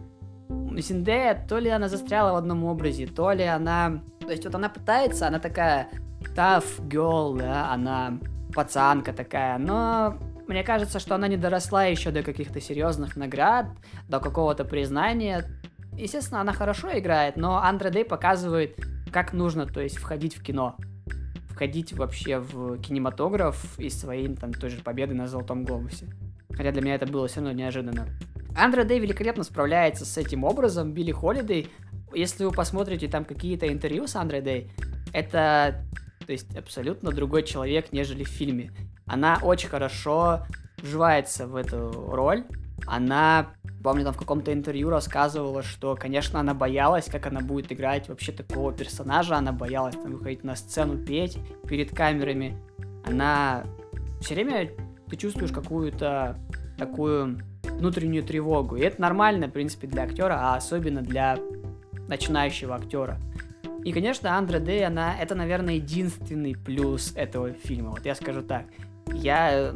[0.77, 4.01] Зиндея, то ли она застряла в одном образе, то ли она...
[4.19, 5.89] То есть вот она пытается, она такая
[6.35, 8.19] tough girl, да, она
[8.53, 10.17] пацанка такая, но
[10.47, 13.67] мне кажется, что она не доросла еще до каких-то серьезных наград,
[14.07, 15.45] до какого-то признания.
[15.97, 18.77] Естественно, она хорошо играет, но Андре Дэй показывает,
[19.11, 20.75] как нужно, то есть, входить в кино.
[21.49, 26.07] Входить вообще в кинематограф и своей, там, той же победы на Золотом Глобусе.
[26.51, 28.07] Хотя для меня это было все равно неожиданно.
[28.55, 30.93] Андре Дэй великолепно справляется с этим образом.
[30.93, 31.69] Билли Холидей,
[32.13, 34.71] если вы посмотрите там какие-то интервью с Андре Дэй,
[35.13, 35.85] это
[36.25, 38.71] то есть абсолютно другой человек, нежели в фильме.
[39.05, 40.45] Она очень хорошо
[40.77, 42.45] вживается в эту роль.
[42.85, 43.53] Она,
[43.83, 48.31] помню, там в каком-то интервью рассказывала, что, конечно, она боялась, как она будет играть вообще
[48.31, 49.35] такого персонажа.
[49.35, 52.57] Она боялась там выходить на сцену, петь перед камерами.
[53.05, 53.63] Она
[54.21, 54.71] все время
[55.09, 56.39] ты чувствуешь какую-то
[56.77, 58.75] такую внутреннюю тревогу.
[58.75, 61.37] И это нормально, в принципе, для актера, а особенно для
[62.07, 63.19] начинающего актера.
[63.83, 67.91] И, конечно, Андре Дэй, она, это, наверное, единственный плюс этого фильма.
[67.91, 68.65] Вот я скажу так.
[69.13, 69.73] Я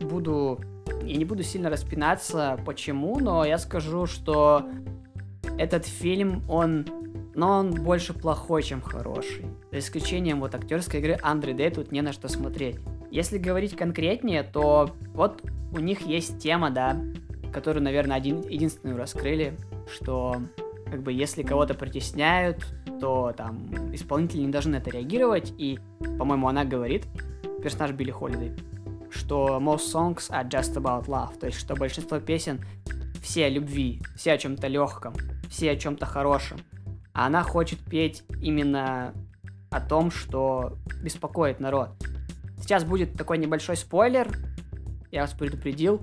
[0.00, 0.60] буду...
[1.02, 4.68] Я не буду сильно распинаться, почему, но я скажу, что
[5.58, 6.86] этот фильм, он...
[7.34, 9.46] Но он больше плохой, чем хороший.
[9.72, 12.76] За исключением вот актерской игры Андре Дэй тут не на что смотреть.
[13.10, 16.96] Если говорить конкретнее, то вот у них есть тема, да,
[17.52, 19.56] которую, наверное, один, единственную раскрыли,
[19.92, 20.36] что
[20.86, 22.64] как бы если кого-то притесняют,
[23.00, 25.78] то там исполнители не должны это реагировать, и,
[26.18, 27.06] по-моему, она говорит,
[27.62, 28.52] персонаж Билли Холидей,
[29.10, 32.64] что most songs are just about love, то есть что большинство песен
[33.22, 35.14] все о любви, все о чем-то легком,
[35.48, 36.58] все о чем-то хорошем.
[37.12, 39.14] А она хочет петь именно
[39.70, 41.90] о том, что беспокоит народ.
[42.60, 44.30] Сейчас будет такой небольшой спойлер,
[45.10, 46.00] я вас предупредил.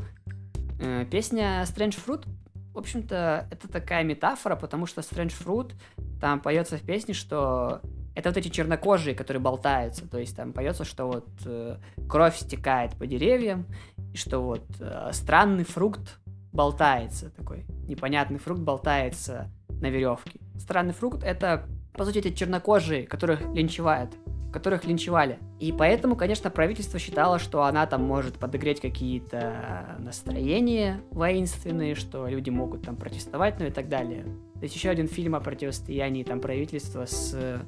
[0.79, 2.25] Э, песня Strange Fruit
[2.73, 5.73] в общем-то, это такая метафора, потому что Strange Fruit,
[6.19, 7.81] там поется в песне, что
[8.15, 10.07] это вот эти чернокожие, которые болтаются.
[10.07, 11.77] То есть там поется, что вот э,
[12.09, 13.65] кровь стекает по деревьям,
[14.13, 16.19] и что вот э, странный фрукт
[16.51, 17.65] болтается такой.
[17.87, 20.39] Непонятный фрукт болтается на веревке.
[20.57, 24.11] Странный фрукт это, по сути, это чернокожие, которых линчевают
[24.51, 25.39] которых линчевали.
[25.59, 32.49] И поэтому, конечно, правительство считало, что она там может подогреть какие-то настроения воинственные, что люди
[32.49, 34.23] могут там протестовать, ну и так далее.
[34.55, 37.63] То есть еще один фильм о противостоянии там правительства с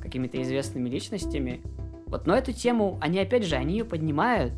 [0.00, 1.62] какими-то известными личностями.
[2.06, 4.52] Вот, но эту тему, они опять же, они ее поднимают,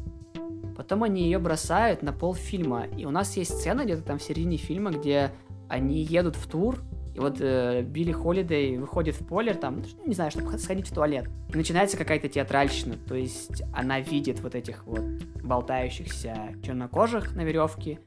[0.77, 2.87] потом они ее бросают на полфильма.
[2.97, 5.31] И у нас есть сцена где-то там в середине фильма, где
[5.69, 6.79] они едут в тур,
[7.15, 11.29] и вот э, Билли Холидей выходит в поле, там, не знаю, чтобы сходить в туалет.
[11.53, 12.97] И начинается какая-то театральщина.
[13.07, 15.05] То есть она видит вот этих вот
[15.43, 18.01] болтающихся чернокожих на веревке,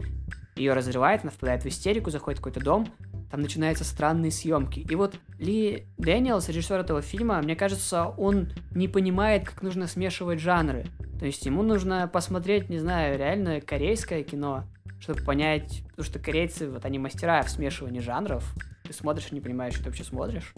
[0.58, 2.88] ее разрывает, она впадает в истерику, заходит в какой-то дом,
[3.32, 4.80] там начинаются странные съемки.
[4.80, 10.40] И вот Ли Дэниелс, режиссер этого фильма, мне кажется, он не понимает, как нужно смешивать
[10.40, 10.86] жанры.
[11.20, 14.66] То есть ему нужно посмотреть, не знаю, реально корейское кино,
[15.00, 18.54] чтобы понять, потому что корейцы, вот они мастера в смешивании жанров,
[18.88, 20.54] ты смотришь и не понимаешь, что ты вообще смотришь.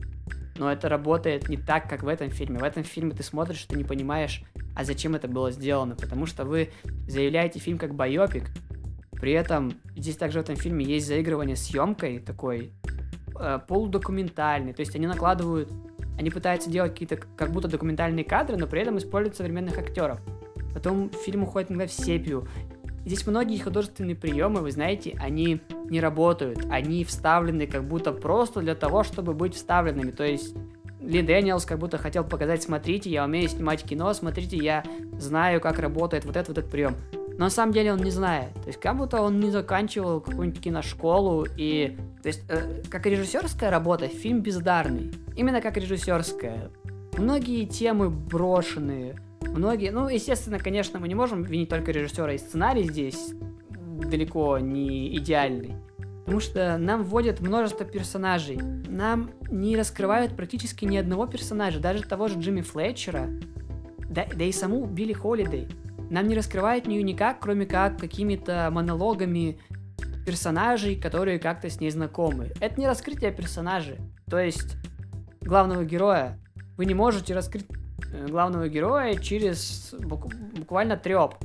[0.58, 2.60] Но это работает не так, как в этом фильме.
[2.60, 4.44] В этом фильме ты смотришь, ты не понимаешь,
[4.76, 5.96] а зачем это было сделано.
[5.96, 6.72] Потому что вы
[7.08, 8.50] заявляете фильм как байопик,
[9.20, 12.72] при этом здесь также в этом фильме есть заигрывание съемкой такой
[13.38, 14.74] э, полудокументальной.
[14.74, 15.70] То есть они накладывают,
[16.18, 20.20] они пытаются делать какие-то как будто документальные кадры, но при этом используют современных актеров.
[20.74, 22.48] Потом фильм уходит иногда в сепию.
[23.06, 26.66] Здесь многие художественные приемы, вы знаете, они не работают.
[26.70, 30.12] Они вставлены как будто просто для того, чтобы быть вставленными.
[30.12, 30.56] То есть
[31.00, 34.84] ли Дэниелс как будто хотел показать, смотрите, я умею снимать кино, смотрите, я
[35.18, 36.96] знаю, как работает вот этот вот этот прием.
[37.40, 38.54] Но на самом деле он не знает.
[38.56, 41.96] То есть как будто он не заканчивал какую-нибудь киношколу и...
[42.22, 45.14] То есть э, как режиссерская работа, фильм бездарный.
[45.38, 46.70] Именно как режиссерская.
[47.18, 52.84] Многие темы брошенные, Многие, ну, естественно, конечно, мы не можем винить только режиссера, и сценарий
[52.84, 53.34] здесь
[53.72, 55.76] далеко не идеальный.
[56.26, 58.60] Потому что нам вводят множество персонажей.
[58.88, 63.28] Нам не раскрывают практически ни одного персонажа, даже того же Джимми Флетчера,
[64.10, 65.68] да, да и саму Билли Холидей.
[66.10, 69.60] Нам не раскрывают нее никак, кроме как какими-то монологами
[70.26, 72.52] персонажей, которые как-то с ней знакомы.
[72.60, 73.98] Это не раскрытие персонажей.
[74.30, 74.78] То есть
[75.42, 76.40] главного героя
[76.78, 77.66] вы не можете раскрыть
[78.28, 81.36] главного героя через буквально треп.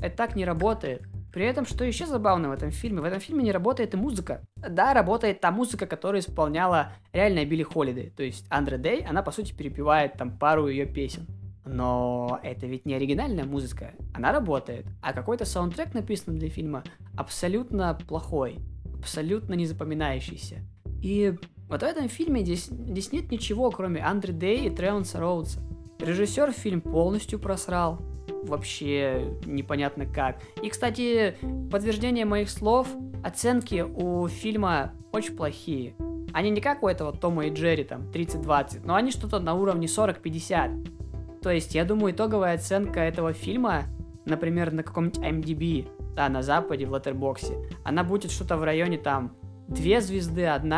[0.00, 1.02] Это так не работает.
[1.32, 4.42] При этом, что еще забавно в этом фильме, в этом фильме не работает и музыка.
[4.56, 8.10] Да, работает та музыка, которую исполняла реальная Билли Холидей.
[8.10, 11.26] То есть Андре Дэй, она по сути перепевает там пару ее песен.
[11.64, 14.86] Но это ведь не оригинальная музыка, она работает.
[15.02, 16.82] А какой-то саундтрек написан для фильма
[17.16, 18.58] абсолютно плохой,
[18.98, 20.56] абсолютно незапоминающийся.
[21.00, 21.34] И
[21.68, 25.60] вот в этом фильме здесь, здесь нет ничего, кроме Андре Дэй и Треванса Роудса.
[26.00, 27.98] Режиссер фильм полностью просрал.
[28.44, 30.38] Вообще непонятно как.
[30.62, 31.36] И, кстати,
[31.70, 32.88] подтверждение моих слов,
[33.22, 35.94] оценки у фильма очень плохие.
[36.32, 39.88] Они не как у этого Тома и Джерри, там, 30-20, но они что-то на уровне
[39.88, 41.40] 40-50.
[41.42, 43.84] То есть, я думаю, итоговая оценка этого фильма,
[44.24, 49.36] например, на каком-нибудь MDB, да, на Западе, в Леттербоксе, она будет что-то в районе, там,
[49.68, 50.72] 2 звезды, 1,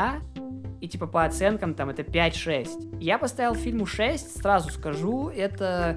[0.82, 2.98] и типа по оценкам там это 5-6.
[3.00, 5.96] Я поставил фильму 6, сразу скажу, это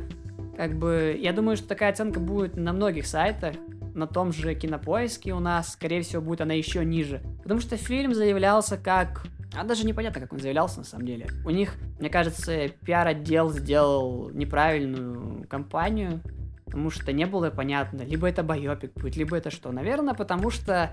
[0.56, 3.56] как бы, я думаю, что такая оценка будет на многих сайтах,
[3.96, 7.22] на том же кинопоиске у нас, скорее всего, будет она еще ниже.
[7.42, 9.26] Потому что фильм заявлялся как...
[9.58, 11.28] А даже непонятно, как он заявлялся на самом деле.
[11.46, 16.22] У них, мне кажется, пиар-отдел сделал неправильную кампанию,
[16.66, 19.72] потому что не было понятно, либо это байопик будет, либо это что.
[19.72, 20.92] Наверное, потому что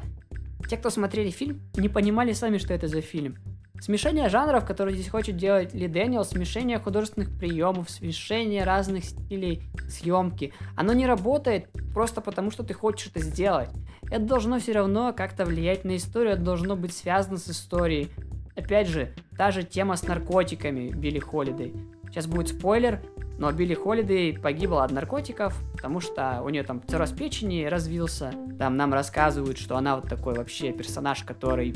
[0.67, 3.37] те, кто смотрели фильм, не понимали сами, что это за фильм.
[3.81, 10.53] Смешение жанров, которые здесь хочет делать Ли Дэниел, смешение художественных приемов, смешение разных стилей съемки,
[10.77, 13.71] оно не работает просто потому, что ты хочешь это сделать.
[14.11, 18.11] Это должно все равно как-то влиять на историю, это должно быть связано с историей.
[18.55, 21.75] Опять же, та же тема с наркотиками Билли Холидей.
[22.09, 23.01] Сейчас будет спойлер,
[23.39, 28.33] но Билли Холидей погибла от наркотиков, потому что у нее там цирроз печени развился.
[28.59, 31.75] Там нам рассказывают, что она вот такой вообще персонаж, который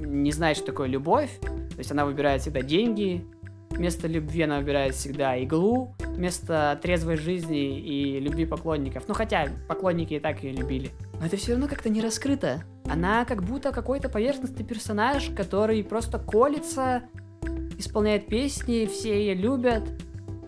[0.00, 1.30] не знает, что такое любовь.
[1.40, 3.24] То есть она выбирает всегда деньги,
[3.70, 9.04] вместо любви она выбирает всегда иглу, вместо трезвой жизни и любви поклонников.
[9.08, 10.90] Ну хотя поклонники и так ее любили.
[11.18, 12.64] Но это все равно как-то не раскрыто.
[12.84, 17.04] Она как будто какой-то поверхностный персонаж, который просто колется,
[17.78, 19.84] исполняет песни, все ее любят,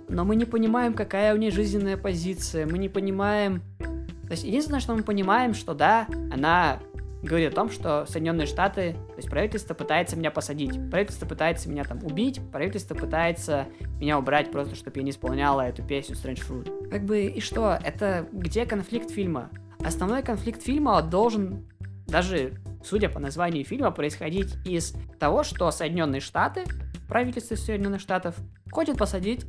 [0.09, 3.62] но мы не понимаем, какая у нее жизненная позиция, мы не понимаем...
[3.78, 6.80] То есть единственное, что мы понимаем, что да, она
[7.22, 11.84] говорит о том, что Соединенные Штаты, то есть правительство пытается меня посадить, правительство пытается меня
[11.84, 13.68] там убить, правительство пытается
[14.00, 16.88] меня убрать просто, чтобы я не исполняла эту песню Strange Fruit.
[16.90, 17.78] Как бы и что?
[17.82, 19.50] Это где конфликт фильма?
[19.84, 21.66] Основной конфликт фильма должен
[22.06, 22.54] даже,
[22.84, 26.64] судя по названию фильма, происходить из того, что Соединенные Штаты,
[27.08, 28.36] правительство Соединенных Штатов,
[28.70, 29.46] хочет посадить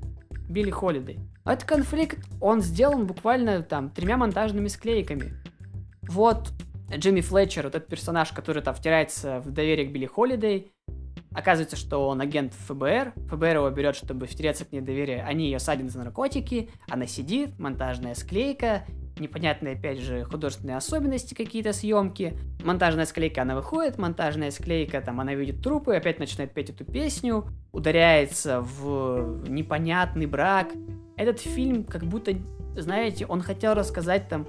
[0.47, 1.19] Билли Холидей.
[1.45, 5.33] Этот конфликт, он сделан буквально там тремя монтажными склейками.
[6.03, 6.51] Вот
[6.95, 10.73] Джимми Флетчер, вот этот персонаж, который там втирается в доверие к Билли Холидей,
[11.33, 13.13] Оказывается, что он агент ФБР.
[13.29, 15.23] ФБР его берет, чтобы втереться к ней доверие.
[15.23, 16.69] Они ее садят за наркотики.
[16.87, 18.83] Она сидит, монтажная склейка.
[19.17, 22.37] Непонятные, опять же, художественные особенности какие-то съемки.
[22.63, 27.45] Монтажная склейка, она выходит, монтажная склейка, там, она видит трупы, опять начинает петь эту песню,
[27.71, 30.69] ударяется в непонятный брак.
[31.15, 32.33] Этот фильм как будто,
[32.75, 34.47] знаете, он хотел рассказать там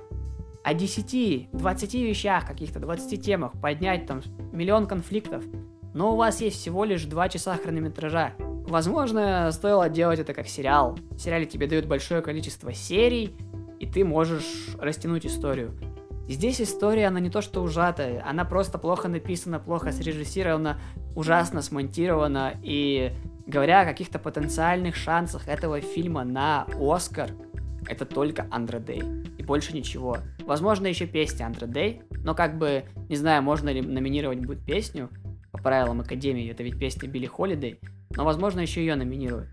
[0.64, 5.44] о 10, 20 вещах каких-то, 20 темах, поднять там миллион конфликтов
[5.94, 8.34] но у вас есть всего лишь 2 часа хронометража.
[8.66, 10.98] Возможно, стоило делать это как сериал.
[11.12, 13.36] В сериале тебе дают большое количество серий,
[13.78, 15.72] и ты можешь растянуть историю.
[16.28, 20.80] Здесь история, она не то что ужатая, она просто плохо написана, плохо срежиссирована,
[21.14, 23.12] ужасно смонтирована, и
[23.46, 27.30] говоря о каких-то потенциальных шансах этого фильма на Оскар,
[27.86, 29.23] это только Андре Дэй.
[29.38, 30.18] И больше ничего.
[30.40, 35.10] Возможно, еще песня Андре Дэй, но как бы, не знаю, можно ли номинировать будет песню,
[35.52, 37.78] по правилам Академии, это ведь песня Билли Холидей,
[38.10, 39.48] но возможно еще ее номинируют.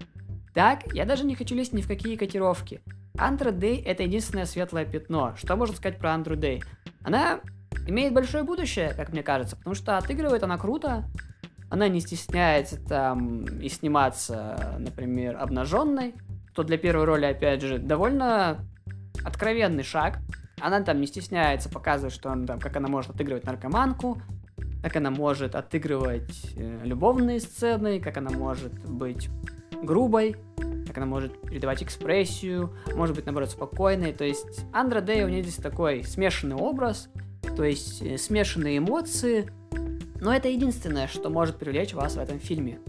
[0.54, 2.82] Так, я даже не хочу лезть ни в какие котировки.
[3.18, 5.36] Андра Дэй это единственное светлое пятно.
[5.38, 6.64] Что можно сказать про Андру Дэй?
[7.04, 7.42] Она
[7.88, 11.06] имеет большое будущее, как мне кажется, потому что отыгрывает она круто,
[11.70, 16.16] она не стесняется там и сниматься, например, обнаженной,
[16.54, 18.66] то для первой роли, опять же, довольно
[19.24, 20.20] откровенный шаг.
[20.60, 24.22] Она там не стесняется показывать, что она там, как она может отыгрывать наркоманку,
[24.82, 29.30] как она может отыгрывать э, любовные сцены, как она может быть
[29.82, 30.36] грубой,
[30.88, 34.14] как она может передавать экспрессию, может быть, наоборот, спокойной.
[34.14, 37.10] То есть Андра Дэй у нее здесь такой смешанный образ,
[37.56, 39.52] то есть э, смешанные эмоции,
[40.20, 42.80] но это единственное, что может привлечь вас в этом фильме.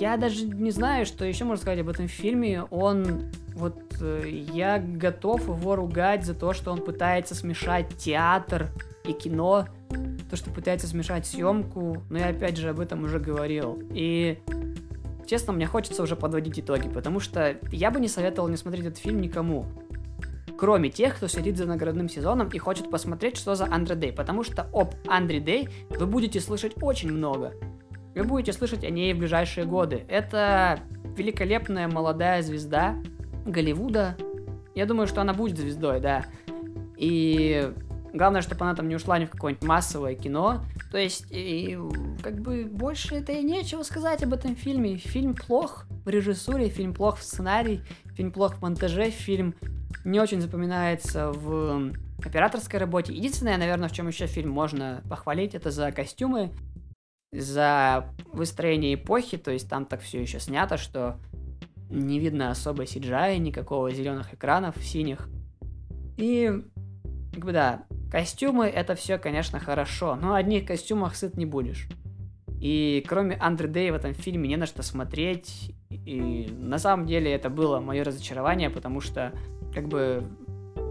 [0.00, 2.62] Я даже не знаю, что еще можно сказать об этом фильме.
[2.70, 3.24] Он
[3.54, 8.68] вот э, я готов его ругать за то, что он пытается смешать театр
[9.04, 9.66] и кино
[10.30, 13.82] то, что пытается смешать съемку, но я опять же об этом уже говорил.
[13.90, 14.38] И
[15.26, 18.98] честно, мне хочется уже подводить итоги, потому что я бы не советовал не смотреть этот
[18.98, 19.66] фильм никому.
[20.58, 24.12] Кроме тех, кто следит за наградным сезоном и хочет посмотреть, что за Андре Дэй.
[24.12, 27.54] Потому что об Андре Дэй вы будете слышать очень много.
[28.14, 30.04] Вы будете слышать о ней в ближайшие годы.
[30.08, 30.80] Это
[31.16, 32.96] великолепная молодая звезда
[33.44, 34.16] Голливуда.
[34.74, 36.24] Я думаю, что она будет звездой, да.
[36.96, 37.72] И
[38.12, 40.62] Главное, чтобы она там не ушла ни в какое-нибудь массовое кино.
[40.90, 41.78] То есть, и,
[42.22, 44.96] как бы, больше это и нечего сказать об этом фильме.
[44.96, 47.82] Фильм плох в режиссуре, фильм плох в сценарии,
[48.14, 49.54] фильм плох в монтаже, фильм
[50.04, 51.92] не очень запоминается в
[52.24, 53.14] операторской работе.
[53.14, 56.50] Единственное, наверное, в чем еще фильм можно похвалить, это за костюмы,
[57.32, 61.18] за выстроение эпохи, то есть там так все еще снято, что
[61.90, 65.28] не видно особо CGI, никакого зеленых экранов синих.
[66.16, 66.64] И,
[67.32, 71.86] как бы да, Костюмы это все, конечно, хорошо, но одних костюмах сыт не будешь.
[72.58, 75.72] И кроме Андре Дэй в этом фильме не на что смотреть.
[75.90, 79.32] И на самом деле это было мое разочарование, потому что
[79.74, 80.24] как бы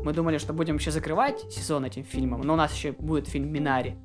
[0.03, 3.51] мы думали, что будем еще закрывать сезон этим фильмом, но у нас еще будет фильм
[3.51, 3.95] Минари.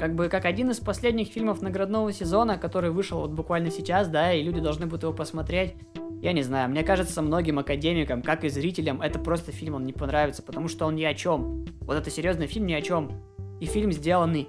[0.00, 4.32] Как бы как один из последних фильмов наградного сезона, который вышел вот буквально сейчас, да,
[4.32, 5.74] и люди должны будут его посмотреть.
[6.22, 9.92] Я не знаю, мне кажется, многим академикам, как и зрителям, это просто фильм, он не
[9.92, 11.66] понравится, потому что он ни о чем.
[11.82, 13.12] Вот это серьезный фильм ни о чем.
[13.60, 14.48] И фильм сделанный,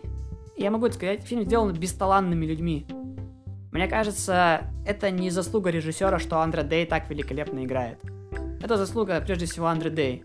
[0.56, 2.86] я могу это сказать, фильм сделан бесталанными людьми.
[3.74, 8.00] Мне кажется, это не заслуга режиссера, что Андре Дэй так великолепно играет.
[8.64, 10.24] Это заслуга, прежде всего, Андре Дэй.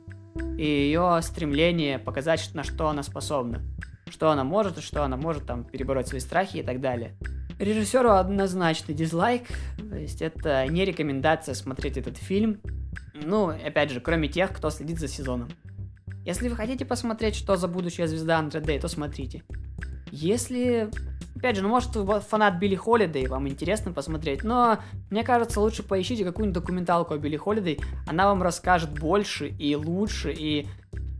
[0.57, 3.61] И ее стремление показать, на что она способна.
[4.09, 7.17] Что она может, и что она может там перебороть свои страхи и так далее.
[7.59, 9.49] Режиссеру однозначный дизлайк,
[9.79, 12.61] то есть это не рекомендация смотреть этот фильм.
[13.15, 15.49] Ну, опять же, кроме тех, кто следит за сезоном.
[16.25, 19.43] Если вы хотите посмотреть, что за будущая звезда Андре Дэй, то смотрите.
[20.11, 20.89] Если...
[21.35, 24.79] Опять же, ну может вы фанат Билли Холидей, вам интересно посмотреть, но
[25.11, 30.33] мне кажется, лучше поищите какую-нибудь документалку о Билли Холидей, она вам расскажет больше и лучше,
[30.33, 30.67] и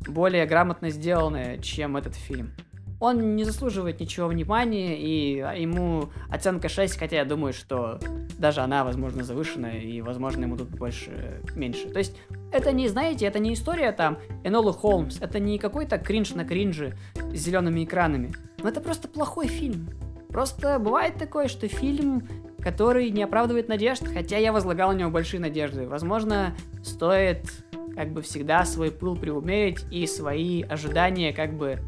[0.09, 2.53] более грамотно сделанное, чем этот фильм
[3.01, 7.99] он не заслуживает ничего внимания, и ему оценка 6, хотя я думаю, что
[8.39, 11.89] даже она, возможно, завышенная, и, возможно, ему тут больше, меньше.
[11.89, 12.17] То есть,
[12.53, 16.97] это не, знаете, это не история там Энолы Холмс, это не какой-то кринж на кринже
[17.15, 18.33] с зелеными экранами,
[18.63, 19.89] но это просто плохой фильм.
[20.29, 22.29] Просто бывает такое, что фильм,
[22.61, 25.87] который не оправдывает надежд, хотя я возлагал на него большие надежды.
[25.87, 27.47] Возможно, стоит
[27.95, 31.81] как бы всегда свой пыл преумерить и свои ожидания как бы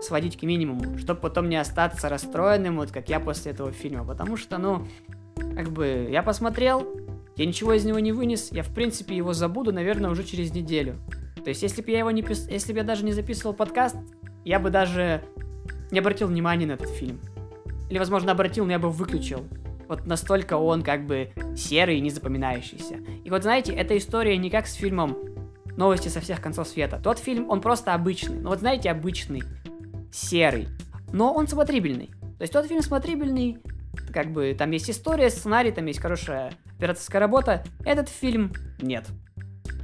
[0.00, 4.04] сводить к минимуму, чтобы потом не остаться расстроенным, вот как я после этого фильма.
[4.04, 4.86] Потому что, ну,
[5.36, 6.86] как бы, я посмотрел,
[7.36, 10.96] я ничего из него не вынес, я, в принципе, его забуду, наверное, уже через неделю.
[11.42, 12.48] То есть, если бы я его не пис...
[12.48, 13.96] если бы я даже не записывал подкаст,
[14.44, 15.22] я бы даже
[15.90, 17.18] не обратил внимания на этот фильм.
[17.88, 19.44] Или, возможно, обратил, но я бы выключил.
[19.88, 22.98] Вот настолько он как бы серый и незапоминающийся.
[23.24, 25.16] И вот знаете, эта история не как с фильмом
[25.76, 27.00] «Новости со всех концов света».
[27.02, 28.38] Тот фильм, он просто обычный.
[28.38, 29.42] Ну вот знаете, обычный,
[30.10, 30.68] серый.
[31.12, 32.10] Но он смотрибельный.
[32.38, 33.58] То есть тот фильм смотрибельный,
[34.12, 37.64] как бы там есть история, сценарий, там есть хорошая операторская работа.
[37.84, 39.06] Этот фильм нет.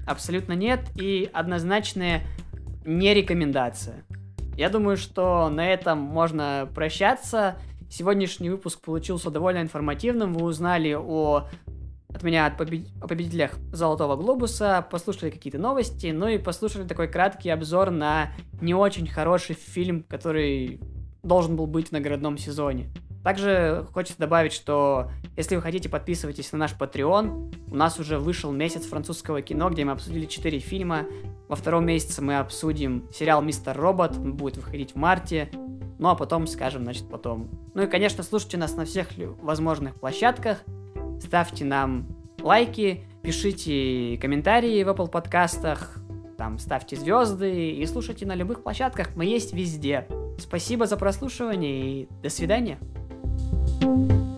[0.07, 2.23] Абсолютно нет и однозначная
[2.85, 4.05] не рекомендация.
[4.57, 7.57] Я думаю, что на этом можно прощаться.
[7.91, 10.33] Сегодняшний выпуск получился довольно информативным.
[10.33, 11.49] Вы узнали о
[12.17, 12.89] от меня от побед...
[13.01, 18.75] о победителях Золотого Глобуса, послушали какие-то новости, ну и послушали такой краткий обзор на не
[18.75, 20.81] очень хороший фильм, который
[21.23, 22.89] должен был быть в наградном сезоне.
[23.23, 27.55] Также хочется добавить, что если вы хотите, подписывайтесь на наш Patreon.
[27.71, 31.07] У нас уже вышел месяц французского кино, где мы обсудили 4 фильма.
[31.49, 35.51] Во втором месяце мы обсудим сериал «Мистер Робот», он будет выходить в марте.
[35.99, 37.51] Ну а потом скажем, значит, потом.
[37.75, 39.09] Ну и, конечно, слушайте нас на всех
[39.43, 40.65] возможных площадках.
[41.21, 42.07] Ставьте нам
[42.41, 45.99] лайки, пишите комментарии в Apple подкастах,
[46.37, 49.17] там ставьте звезды и слушайте на любых площадках.
[49.17, 50.07] Мы есть везде.
[50.39, 52.79] Спасибо за прослушивание и до свидания.
[53.81, 54.36] thank you